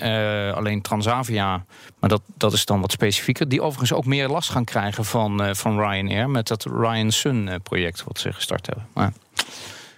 alleen 0.55 0.81
Transavia, 0.81 1.65
maar 1.99 2.09
dat, 2.09 2.21
dat 2.37 2.53
is 2.53 2.65
dan 2.65 2.81
wat 2.81 2.91
specifieker, 2.91 3.49
die 3.49 3.61
overigens 3.61 3.93
ook 3.93 4.05
meer 4.05 4.27
last 4.27 4.49
gaan 4.49 4.65
krijgen 4.65 5.05
van, 5.05 5.55
van 5.55 5.79
Ryanair 5.79 6.29
met 6.29 6.47
dat 6.47 6.63
Ryan 6.63 7.11
Sun 7.11 7.61
project 7.63 8.03
wat 8.03 8.19
ze 8.19 8.33
gestart 8.33 8.65
hebben. 8.65 8.87
Maar, 8.93 9.13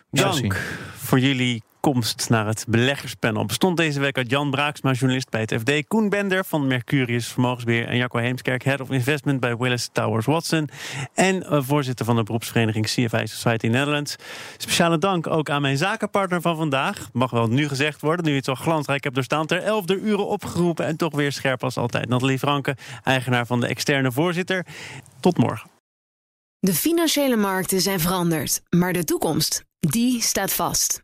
Dank 0.09 0.57
voor 0.95 1.19
jullie 1.19 1.63
komst 1.83 2.29
naar 2.29 2.45
het 2.45 2.65
beleggerspanel 2.67 3.45
bestond 3.45 3.77
deze 3.77 3.99
week 3.99 4.17
uit 4.17 4.29
Jan 4.29 4.51
Braaksma, 4.51 4.91
journalist 4.91 5.29
bij 5.29 5.41
het 5.41 5.53
FD, 5.61 5.87
Koen 5.87 6.09
Bender 6.09 6.45
van 6.45 6.67
Mercurius 6.67 7.27
Vermogensbeheer 7.27 7.87
en 7.87 7.97
Jacco 7.97 8.17
Heemskerk, 8.17 8.63
Head 8.63 8.81
of 8.81 8.89
Investment 8.89 9.39
bij 9.39 9.57
Willis 9.57 9.89
Towers 9.91 10.25
Watson 10.25 10.69
en 11.13 11.35
uh, 11.35 11.61
voorzitter 11.61 12.05
van 12.05 12.15
de 12.15 12.23
beroepsvereniging 12.23 12.85
CFI 12.85 13.27
Society 13.27 13.67
Netherlands. 13.67 14.15
Speciale 14.57 14.97
dank 14.97 15.27
ook 15.27 15.49
aan 15.49 15.61
mijn 15.61 15.77
zakenpartner 15.77 16.41
van 16.41 16.55
vandaag. 16.55 17.09
Mag 17.13 17.31
wel 17.31 17.47
nu 17.47 17.67
gezegd 17.67 18.01
worden, 18.01 18.25
nu 18.25 18.31
je 18.31 18.37
het 18.37 18.45
zo 18.45 18.55
glansrijk 18.55 19.03
hebt 19.03 19.15
doorstaan. 19.15 19.45
Ter 19.45 19.63
elfde 19.63 19.99
uren 19.99 20.27
opgeroepen 20.27 20.85
en 20.85 20.97
toch 20.97 21.15
weer 21.15 21.31
scherp 21.31 21.63
als 21.63 21.77
altijd. 21.77 22.09
Nathalie 22.09 22.39
Franke, 22.39 22.77
eigenaar 23.03 23.45
van 23.45 23.59
de 23.59 23.67
externe 23.67 24.11
voorzitter. 24.11 24.65
Tot 25.19 25.37
morgen. 25.37 25.69
De 26.59 26.73
financiële 26.73 27.35
markten 27.35 27.81
zijn 27.81 27.99
veranderd, 27.99 28.61
maar 28.69 28.93
de 28.93 29.03
toekomst, 29.03 29.63
die 29.79 30.21
staat 30.21 30.53
vast. 30.53 31.03